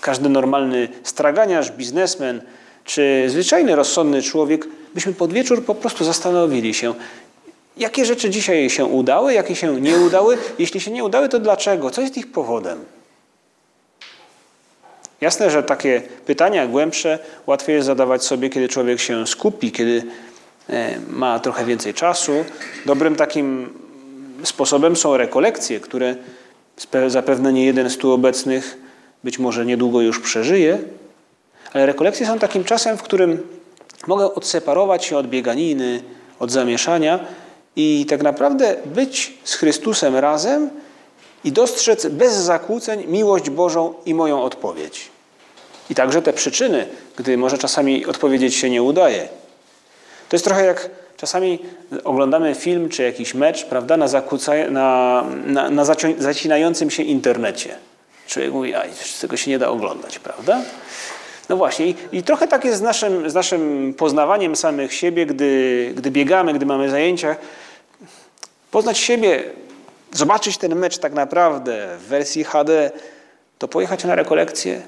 każdy 0.01 0.29
normalny 0.29 0.89
straganiarz, 1.03 1.71
biznesmen, 1.71 2.43
czy 2.85 3.25
zwyczajny, 3.29 3.77
rozsądny 3.77 4.23
człowiek, 4.23 4.67
byśmy 4.95 5.13
pod 5.13 5.33
wieczór 5.33 5.65
po 5.65 5.75
prostu 5.75 6.05
zastanowili 6.05 6.75
się, 6.75 6.95
jakie 7.77 8.05
rzeczy 8.05 8.31
dzisiaj 8.31 8.71
się 8.71 8.85
udały, 8.85 9.35
jakie 9.35 9.57
się 9.57 9.81
nie 9.81 9.97
udały. 9.99 10.39
Jeśli 10.59 10.81
się 10.81 10.91
nie 10.91 11.05
udały, 11.05 11.29
to 11.29 11.39
dlaczego? 11.39 11.91
Co 11.91 12.01
jest 12.01 12.17
ich 12.17 12.33
powodem? 12.33 12.85
Jasne, 15.25 15.51
że 15.51 15.63
takie 15.63 16.03
pytania 16.27 16.67
głębsze 16.67 17.19
łatwiej 17.47 17.75
jest 17.75 17.87
zadawać 17.87 18.25
sobie, 18.25 18.51
kiedy 18.51 18.69
człowiek 18.69 19.01
się 19.01 19.27
skupi, 19.27 19.73
kiedy 19.73 20.03
e, 20.69 20.99
ma 21.11 21.39
trochę 21.39 21.65
więcej 21.65 21.95
czasu. 21.95 22.33
Dobrym 22.87 23.17
takim 23.17 23.75
sposobem 24.43 24.97
są 24.97 25.17
rekolekcje, 25.17 25.81
które 25.81 26.17
zapewne 27.07 27.53
nie 27.53 27.65
jeden 27.65 27.91
z 27.91 27.97
tu 27.97 28.13
obecnych 28.13 28.77
być 29.25 29.39
może 29.39 29.67
niedługo 29.67 30.01
już 30.01 30.21
przeżyje, 30.21 30.79
ale 31.73 31.87
rekolekcje 31.87 32.27
są 32.27 32.39
takim 32.39 32.65
czasem, 32.65 32.99
w 32.99 33.03
którym 33.03 33.43
mogę 34.07 34.35
odseparować 34.35 35.05
się 35.05 35.17
od 35.17 35.27
bieganiny, 35.27 36.03
od 36.39 36.51
zamieszania 36.51 37.21
i 37.77 38.07
tak 38.09 38.23
naprawdę 38.23 38.77
być 38.87 39.39
z 39.45 39.55
Chrystusem 39.55 40.17
razem 40.17 40.71
i 41.45 41.53
dostrzec 41.53 42.07
bez 42.07 42.35
zakłóceń 42.35 43.07
miłość 43.07 43.51
Bożą 43.51 43.95
i 44.07 44.15
moją 44.15 44.43
odpowiedź. 44.43 45.14
I 45.91 45.95
także 45.95 46.23
te 46.23 46.33
przyczyny, 46.33 46.87
gdy 47.17 47.37
może 47.37 47.59
czasami 47.59 48.07
odpowiedzieć 48.07 48.55
się 48.55 48.71
nie 48.71 48.83
udaje. 48.83 49.29
To 50.29 50.37
jest 50.37 50.45
trochę 50.45 50.65
jak 50.65 50.91
czasami 51.17 51.59
oglądamy 52.05 52.55
film 52.55 52.89
czy 52.89 53.03
jakiś 53.03 53.35
mecz, 53.35 53.65
prawda, 53.65 53.97
na, 53.97 54.07
na, 54.71 55.25
na, 55.47 55.71
na 55.71 55.85
zacinającym 56.19 56.91
się 56.91 57.03
internecie. 57.03 57.77
Człowiek 58.27 58.53
mówi, 58.53 58.75
a 58.75 58.83
tego 59.21 59.37
się 59.37 59.51
nie 59.51 59.59
da 59.59 59.69
oglądać, 59.69 60.19
prawda? 60.19 60.61
No 61.49 61.57
właśnie, 61.57 61.87
i, 61.87 61.95
i 62.13 62.23
trochę 62.23 62.49
tak 62.49 62.65
jest 62.65 62.79
z 62.79 62.83
naszym, 62.83 63.31
z 63.31 63.35
naszym 63.35 63.95
poznawaniem 63.99 64.57
samych 64.57 64.95
siebie, 64.95 65.27
gdy, 65.27 65.93
gdy 65.97 66.11
biegamy, 66.11 66.53
gdy 66.53 66.67
mamy 66.67 66.91
zajęcia. 66.91 67.37
Poznać 68.71 68.99
siebie, 68.99 69.45
zobaczyć 70.13 70.59
ten 70.59 70.75
mecz 70.75 70.99
tak 70.99 71.13
naprawdę 71.13 71.97
w 71.99 72.03
wersji 72.03 72.45
HD, 72.45 72.91
to 73.59 73.69
pojechać 73.69 74.05
na 74.05 74.15
rekolekcję, 74.15 74.83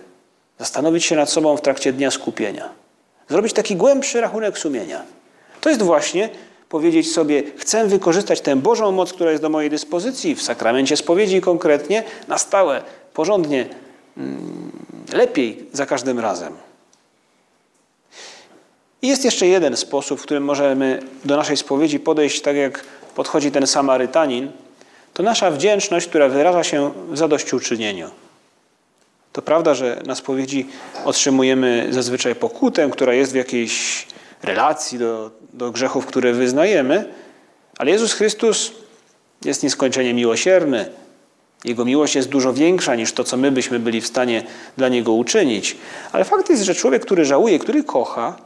Zastanowić 0.59 1.05
się 1.05 1.16
nad 1.16 1.31
sobą 1.31 1.57
w 1.57 1.61
trakcie 1.61 1.92
dnia 1.92 2.11
skupienia. 2.11 2.69
Zrobić 3.29 3.53
taki 3.53 3.77
głębszy 3.77 4.21
rachunek 4.21 4.59
sumienia. 4.59 5.03
To 5.61 5.69
jest 5.69 5.83
właśnie 5.83 6.29
powiedzieć 6.69 7.12
sobie, 7.12 7.42
chcę 7.57 7.87
wykorzystać 7.87 8.40
tę 8.40 8.57
Bożą 8.57 8.92
moc, 8.92 9.12
która 9.12 9.31
jest 9.31 9.42
do 9.42 9.49
mojej 9.49 9.71
dyspozycji, 9.71 10.35
w 10.35 10.42
sakramencie 10.42 10.97
spowiedzi 10.97 11.40
konkretnie, 11.40 12.05
na 12.29 12.38
stałe, 12.38 12.83
porządnie, 13.14 13.66
mm, 14.16 14.73
lepiej 15.12 15.66
za 15.73 15.87
każdym 15.87 16.21
razem. 16.21 16.53
I 19.03 19.09
jest 19.09 19.25
jeszcze 19.25 19.47
jeden 19.47 19.77
sposób, 19.77 20.21
w 20.21 20.23
którym 20.23 20.45
możemy 20.45 21.03
do 21.25 21.37
naszej 21.37 21.57
spowiedzi 21.57 22.01
podejść 22.01 22.40
tak, 22.40 22.57
jak 22.57 22.85
podchodzi 23.14 23.51
ten 23.51 23.66
Samarytanin. 23.66 24.53
To 25.14 25.23
nasza 25.23 25.51
wdzięczność, 25.51 26.07
która 26.09 26.29
wyraża 26.29 26.64
się 26.64 26.92
w 27.09 27.19
zadośćuczynieniu. 27.19 28.11
To 29.37 29.42
prawda, 29.42 29.75
że 29.75 30.03
na 30.07 30.14
spowiedzi 30.14 30.66
otrzymujemy 31.05 31.87
zazwyczaj 31.90 32.35
pokutę, 32.35 32.90
która 32.90 33.14
jest 33.14 33.33
w 33.33 33.35
jakiejś 33.35 34.07
relacji 34.42 34.99
do, 34.99 35.31
do 35.53 35.70
grzechów, 35.70 36.07
które 36.07 36.33
wyznajemy, 36.33 37.05
ale 37.79 37.90
Jezus 37.90 38.12
Chrystus 38.12 38.72
jest 39.44 39.62
nieskończenie 39.62 40.14
miłosierny, 40.14 40.88
Jego 41.64 41.85
miłość 41.85 42.14
jest 42.14 42.29
dużo 42.29 42.53
większa 42.53 42.94
niż 42.94 43.12
to, 43.12 43.25
co 43.25 43.37
my 43.37 43.51
byśmy 43.51 43.79
byli 43.79 44.01
w 44.01 44.07
stanie 44.07 44.42
dla 44.77 44.88
Niego 44.88 45.12
uczynić. 45.12 45.77
Ale 46.12 46.25
fakt 46.25 46.51
jest, 46.51 46.62
że 46.62 46.75
człowiek, 46.75 47.03
który 47.03 47.25
żałuje, 47.25 47.59
który 47.59 47.85
kocha, 47.85 48.37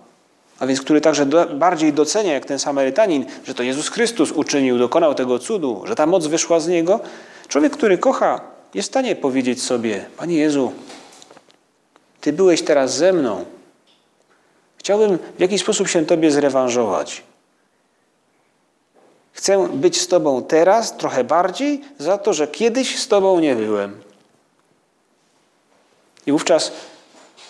a 0.58 0.66
więc 0.66 0.80
który 0.80 1.00
także 1.00 1.26
do, 1.26 1.46
bardziej 1.46 1.92
docenia, 1.92 2.32
jak 2.32 2.44
ten 2.44 2.58
Samarytanin, 2.58 3.24
że 3.44 3.54
to 3.54 3.62
Jezus 3.62 3.88
Chrystus 3.88 4.32
uczynił, 4.32 4.78
dokonał 4.78 5.14
tego 5.14 5.38
cudu, 5.38 5.82
że 5.86 5.94
ta 5.94 6.06
moc 6.06 6.26
wyszła 6.26 6.60
z 6.60 6.68
Niego, 6.68 7.00
człowiek, 7.48 7.72
który 7.72 7.98
kocha, 7.98 8.49
jest 8.74 8.88
w 8.88 8.92
stanie 8.92 9.16
powiedzieć 9.16 9.62
sobie: 9.62 10.06
Panie 10.16 10.36
Jezu, 10.36 10.72
Ty 12.20 12.32
byłeś 12.32 12.62
teraz 12.62 12.96
ze 12.96 13.12
mną. 13.12 13.44
Chciałbym 14.76 15.18
w 15.38 15.40
jakiś 15.40 15.60
sposób 15.60 15.88
się 15.88 16.06
Tobie 16.06 16.30
zrewanżować. 16.30 17.22
Chcę 19.32 19.68
być 19.68 20.00
z 20.00 20.08
Tobą 20.08 20.42
teraz 20.42 20.96
trochę 20.96 21.24
bardziej 21.24 21.80
za 21.98 22.18
to, 22.18 22.32
że 22.32 22.48
kiedyś 22.48 22.98
z 22.98 23.08
Tobą 23.08 23.40
nie 23.40 23.56
byłem. 23.56 24.00
I 26.26 26.32
wówczas 26.32 26.72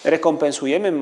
rekompensujemy, 0.04 0.92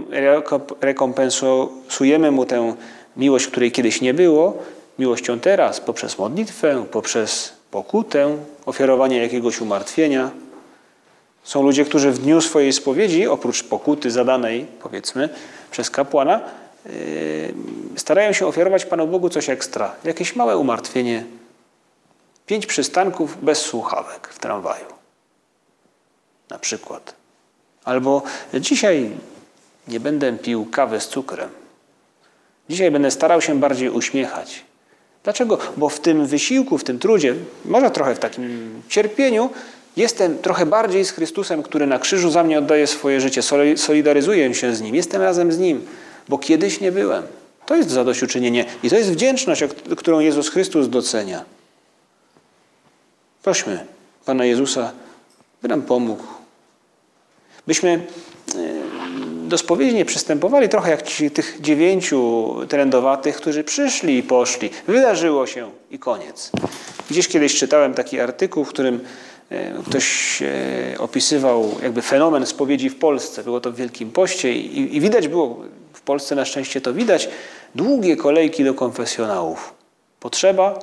rekompensujemy 0.80 2.30
Mu 2.30 2.46
tę 2.46 2.74
miłość, 3.16 3.46
której 3.46 3.72
kiedyś 3.72 4.00
nie 4.00 4.14
było, 4.14 4.62
miłością 4.98 5.40
teraz, 5.40 5.80
poprzez 5.80 6.18
modlitwę, 6.18 6.86
poprzez 6.90 7.57
pokutę, 7.70 8.36
ofiarowanie 8.66 9.22
jakiegoś 9.22 9.60
umartwienia. 9.60 10.30
Są 11.42 11.62
ludzie, 11.62 11.84
którzy 11.84 12.10
w 12.10 12.18
dniu 12.18 12.40
swojej 12.40 12.72
spowiedzi, 12.72 13.26
oprócz 13.26 13.64
pokuty 13.64 14.10
zadanej, 14.10 14.66
powiedzmy, 14.80 15.28
przez 15.70 15.90
kapłana, 15.90 16.40
Yy, 16.86 17.54
starają 17.96 18.32
się 18.32 18.46
ofiarować 18.46 18.84
Panu 18.84 19.06
Bogu 19.06 19.28
coś 19.28 19.48
ekstra, 19.48 19.94
jakieś 20.04 20.36
małe 20.36 20.56
umartwienie. 20.56 21.24
Pięć 22.46 22.66
przystanków 22.66 23.44
bez 23.44 23.58
słuchawek 23.58 24.28
w 24.28 24.38
tramwaju. 24.38 24.86
Na 26.50 26.58
przykład. 26.58 27.14
Albo 27.84 28.22
dzisiaj 28.54 29.10
nie 29.88 30.00
będę 30.00 30.32
pił 30.32 30.66
kawy 30.66 31.00
z 31.00 31.08
cukrem. 31.08 31.50
Dzisiaj 32.68 32.90
będę 32.90 33.10
starał 33.10 33.40
się 33.40 33.60
bardziej 33.60 33.90
uśmiechać. 33.90 34.64
Dlaczego? 35.24 35.58
Bo 35.76 35.88
w 35.88 36.00
tym 36.00 36.26
wysiłku, 36.26 36.78
w 36.78 36.84
tym 36.84 36.98
trudzie, 36.98 37.34
może 37.64 37.90
trochę 37.90 38.14
w 38.14 38.18
takim 38.18 38.70
cierpieniu, 38.88 39.50
jestem 39.96 40.38
trochę 40.38 40.66
bardziej 40.66 41.04
z 41.04 41.10
Chrystusem, 41.10 41.62
który 41.62 41.86
na 41.86 41.98
krzyżu 41.98 42.30
za 42.30 42.44
mnie 42.44 42.58
oddaje 42.58 42.86
swoje 42.86 43.20
życie, 43.20 43.42
solidaryzuję 43.76 44.54
się 44.54 44.74
z 44.74 44.80
Nim, 44.80 44.94
jestem 44.94 45.22
razem 45.22 45.52
z 45.52 45.58
Nim 45.58 45.86
bo 46.28 46.38
kiedyś 46.38 46.80
nie 46.80 46.92
byłem. 46.92 47.22
To 47.66 47.76
jest 47.76 47.90
zadośćuczynienie 47.90 48.64
i 48.82 48.90
to 48.90 48.96
jest 48.96 49.10
wdzięczność, 49.10 49.62
którą 49.96 50.20
Jezus 50.20 50.48
Chrystus 50.48 50.88
docenia. 50.88 51.44
Prośmy 53.42 53.86
Pana 54.24 54.44
Jezusa, 54.44 54.92
by 55.62 55.68
nam 55.68 55.82
pomógł. 55.82 56.24
Byśmy 57.66 57.90
e, 57.90 57.98
do 59.48 59.58
spowiedzi 59.58 59.94
nie 59.94 60.04
przystępowali 60.04 60.68
trochę 60.68 60.90
jak 60.90 61.02
ci, 61.02 61.30
tych 61.30 61.58
dziewięciu 61.60 62.54
trendowatych, 62.68 63.36
którzy 63.36 63.64
przyszli 63.64 64.18
i 64.18 64.22
poszli. 64.22 64.70
Wydarzyło 64.86 65.46
się 65.46 65.70
i 65.90 65.98
koniec. 65.98 66.50
Gdzieś 67.10 67.28
kiedyś 67.28 67.58
czytałem 67.58 67.94
taki 67.94 68.20
artykuł, 68.20 68.64
w 68.64 68.68
którym 68.68 69.00
e, 69.50 69.82
ktoś 69.86 70.38
e, 70.42 70.98
opisywał 70.98 71.74
jakby 71.82 72.02
fenomen 72.02 72.46
spowiedzi 72.46 72.90
w 72.90 72.98
Polsce. 72.98 73.44
Było 73.44 73.60
to 73.60 73.72
w 73.72 73.76
Wielkim 73.76 74.10
Poście 74.10 74.52
i, 74.52 74.96
i 74.96 75.00
widać 75.00 75.28
było 75.28 75.64
Polsce 76.08 76.34
na 76.34 76.44
szczęście 76.44 76.80
to 76.80 76.92
widać, 76.92 77.28
długie 77.74 78.16
kolejki 78.16 78.64
do 78.64 78.74
konfesjonałów. 78.74 79.74
Potrzeba, 80.20 80.78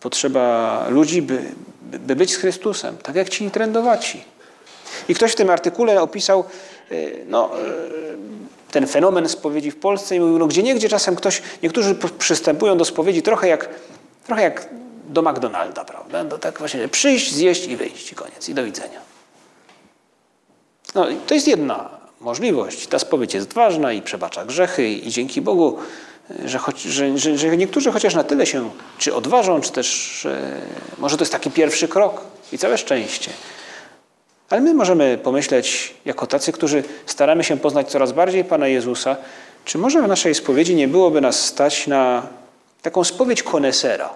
potrzeba 0.00 0.86
ludzi, 0.88 1.22
by, 1.22 1.42
by 1.82 2.16
być 2.16 2.32
z 2.32 2.36
Chrystusem, 2.36 2.96
tak 2.96 3.16
jak 3.16 3.28
ci 3.28 3.50
trendowaci. 3.50 4.24
I 5.08 5.14
ktoś 5.14 5.32
w 5.32 5.34
tym 5.34 5.50
artykule 5.50 6.02
opisał 6.02 6.44
no, 7.26 7.50
e, 7.58 7.62
ten 8.70 8.86
fenomen 8.86 9.28
spowiedzi 9.28 9.70
w 9.70 9.76
Polsce 9.76 10.16
i 10.16 10.20
mówił, 10.20 10.38
no 10.38 10.46
gdzie 10.46 10.62
niegdzie 10.62 10.88
czasem 10.88 11.16
ktoś, 11.16 11.42
niektórzy 11.62 11.96
przystępują 12.18 12.76
do 12.76 12.84
spowiedzi 12.84 13.22
trochę 13.22 13.48
jak, 13.48 13.68
trochę 14.26 14.42
jak 14.42 14.68
do 15.08 15.22
McDonalda, 15.22 15.84
prawda? 15.84 16.24
Do 16.24 16.38
tak 16.38 16.58
właśnie 16.58 16.88
przyjść, 16.88 17.34
zjeść 17.34 17.66
i 17.66 17.76
wyjść 17.76 18.12
i 18.12 18.14
koniec 18.14 18.48
i 18.48 18.54
do 18.54 18.64
widzenia. 18.64 19.00
No 20.94 21.06
to 21.26 21.34
jest 21.34 21.48
jedna 21.48 21.90
możliwość. 22.20 22.86
Ta 22.86 22.98
spowiedź 22.98 23.34
jest 23.34 23.52
ważna 23.52 23.92
i 23.92 24.02
przebacza 24.02 24.44
grzechy 24.44 24.88
i 24.88 25.10
dzięki 25.10 25.40
Bogu, 25.40 25.78
że, 26.44 26.58
choć, 26.58 26.82
że, 26.82 27.18
że, 27.18 27.38
że 27.38 27.56
niektórzy 27.56 27.92
chociaż 27.92 28.14
na 28.14 28.24
tyle 28.24 28.46
się 28.46 28.70
czy 28.98 29.14
odważą, 29.14 29.60
czy 29.60 29.72
też 29.72 30.26
może 30.98 31.16
to 31.16 31.22
jest 31.22 31.32
taki 31.32 31.50
pierwszy 31.50 31.88
krok 31.88 32.20
i 32.52 32.58
całe 32.58 32.78
szczęście. 32.78 33.30
Ale 34.50 34.60
my 34.60 34.74
możemy 34.74 35.18
pomyśleć, 35.22 35.94
jako 36.04 36.26
tacy, 36.26 36.52
którzy 36.52 36.82
staramy 37.06 37.44
się 37.44 37.56
poznać 37.56 37.90
coraz 37.90 38.12
bardziej 38.12 38.44
Pana 38.44 38.68
Jezusa, 38.68 39.16
czy 39.64 39.78
może 39.78 40.02
w 40.02 40.08
naszej 40.08 40.34
spowiedzi 40.34 40.74
nie 40.74 40.88
byłoby 40.88 41.20
nas 41.20 41.44
stać 41.44 41.86
na 41.86 42.26
taką 42.82 43.04
spowiedź 43.04 43.42
konesera? 43.42 44.10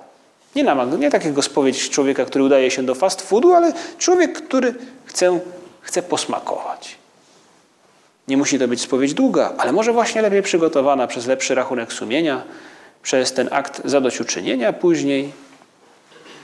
Nie, 0.56 0.64
na, 0.64 0.84
nie 0.84 1.10
takiego 1.10 1.42
spowiedź 1.42 1.90
człowieka, 1.90 2.24
który 2.24 2.44
udaje 2.44 2.70
się 2.70 2.82
do 2.82 2.94
fast 2.94 3.22
foodu, 3.22 3.54
ale 3.54 3.72
człowiek, 3.98 4.42
który 4.42 4.74
chce, 5.04 5.40
chce 5.80 6.02
posmakować. 6.02 6.96
Nie 8.28 8.36
musi 8.36 8.58
to 8.58 8.68
być 8.68 8.80
spowiedź 8.80 9.14
długa, 9.14 9.52
ale 9.58 9.72
może 9.72 9.92
właśnie 9.92 10.22
lepiej 10.22 10.42
przygotowana 10.42 11.06
przez 11.06 11.26
lepszy 11.26 11.54
rachunek 11.54 11.92
sumienia, 11.92 12.42
przez 13.02 13.32
ten 13.32 13.48
akt 13.52 13.82
zadośćuczynienia 13.84 14.72
później, 14.72 15.32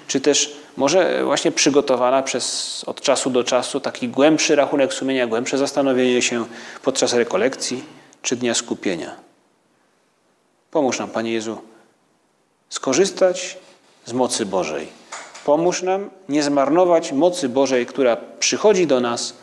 czy 0.06 0.20
też 0.20 0.56
może 0.76 1.24
właśnie 1.24 1.52
przygotowana 1.52 2.22
przez 2.22 2.84
od 2.86 3.00
czasu 3.00 3.30
do 3.30 3.44
czasu 3.44 3.80
taki 3.80 4.08
głębszy 4.08 4.56
rachunek 4.56 4.94
sumienia, 4.94 5.26
głębsze 5.26 5.58
zastanowienie 5.58 6.22
się 6.22 6.44
podczas 6.82 7.12
rekolekcji 7.12 7.84
czy 8.22 8.36
dnia 8.36 8.54
skupienia. 8.54 9.16
Pomóż 10.70 10.98
nam, 10.98 11.10
Panie 11.10 11.32
Jezu, 11.32 11.58
skorzystać 12.68 13.58
z 14.04 14.12
mocy 14.12 14.46
Bożej. 14.46 14.88
Pomóż 15.44 15.82
nam 15.82 16.10
nie 16.28 16.42
zmarnować 16.42 17.12
mocy 17.12 17.48
Bożej, 17.48 17.86
która 17.86 18.16
przychodzi 18.38 18.86
do 18.86 19.00
nas 19.00 19.34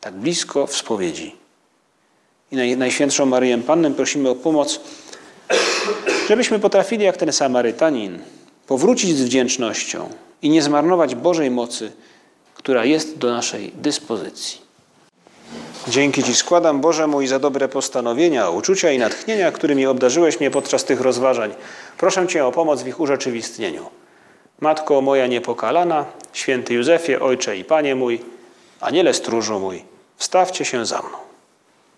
tak 0.00 0.14
blisko 0.14 0.66
w 0.66 0.76
spowiedzi 0.76 1.46
i 2.52 2.76
Najświętszą 2.76 3.26
Maryję 3.26 3.58
Pannę 3.58 3.90
prosimy 3.90 4.28
o 4.28 4.34
pomoc, 4.34 4.80
żebyśmy 6.28 6.58
potrafili 6.58 7.04
jak 7.04 7.16
ten 7.16 7.32
Samarytanin 7.32 8.18
powrócić 8.66 9.16
z 9.16 9.22
wdzięcznością 9.22 10.08
i 10.42 10.50
nie 10.50 10.62
zmarnować 10.62 11.14
Bożej 11.14 11.50
mocy, 11.50 11.92
która 12.54 12.84
jest 12.84 13.18
do 13.18 13.30
naszej 13.30 13.72
dyspozycji. 13.74 14.66
Dzięki 15.88 16.22
Ci 16.22 16.34
składam, 16.34 16.80
Boże 16.80 17.06
mój, 17.06 17.26
za 17.26 17.38
dobre 17.38 17.68
postanowienia, 17.68 18.50
uczucia 18.50 18.90
i 18.90 18.98
natchnienia, 18.98 19.52
którymi 19.52 19.86
obdarzyłeś 19.86 20.40
mnie 20.40 20.50
podczas 20.50 20.84
tych 20.84 21.00
rozważań. 21.00 21.54
Proszę 21.98 22.26
Cię 22.26 22.46
o 22.46 22.52
pomoc 22.52 22.82
w 22.82 22.88
ich 22.88 23.00
urzeczywistnieniu. 23.00 23.86
Matko 24.60 25.00
moja 25.00 25.26
niepokalana, 25.26 26.04
święty 26.32 26.74
Józefie, 26.74 27.16
Ojcze 27.16 27.56
i 27.56 27.64
Panie 27.64 27.94
mój, 27.94 28.20
Aniele 28.80 29.14
stróżu 29.14 29.60
mój, 29.60 29.84
wstawcie 30.16 30.64
się 30.64 30.86
za 30.86 30.98
mną. 30.98 31.18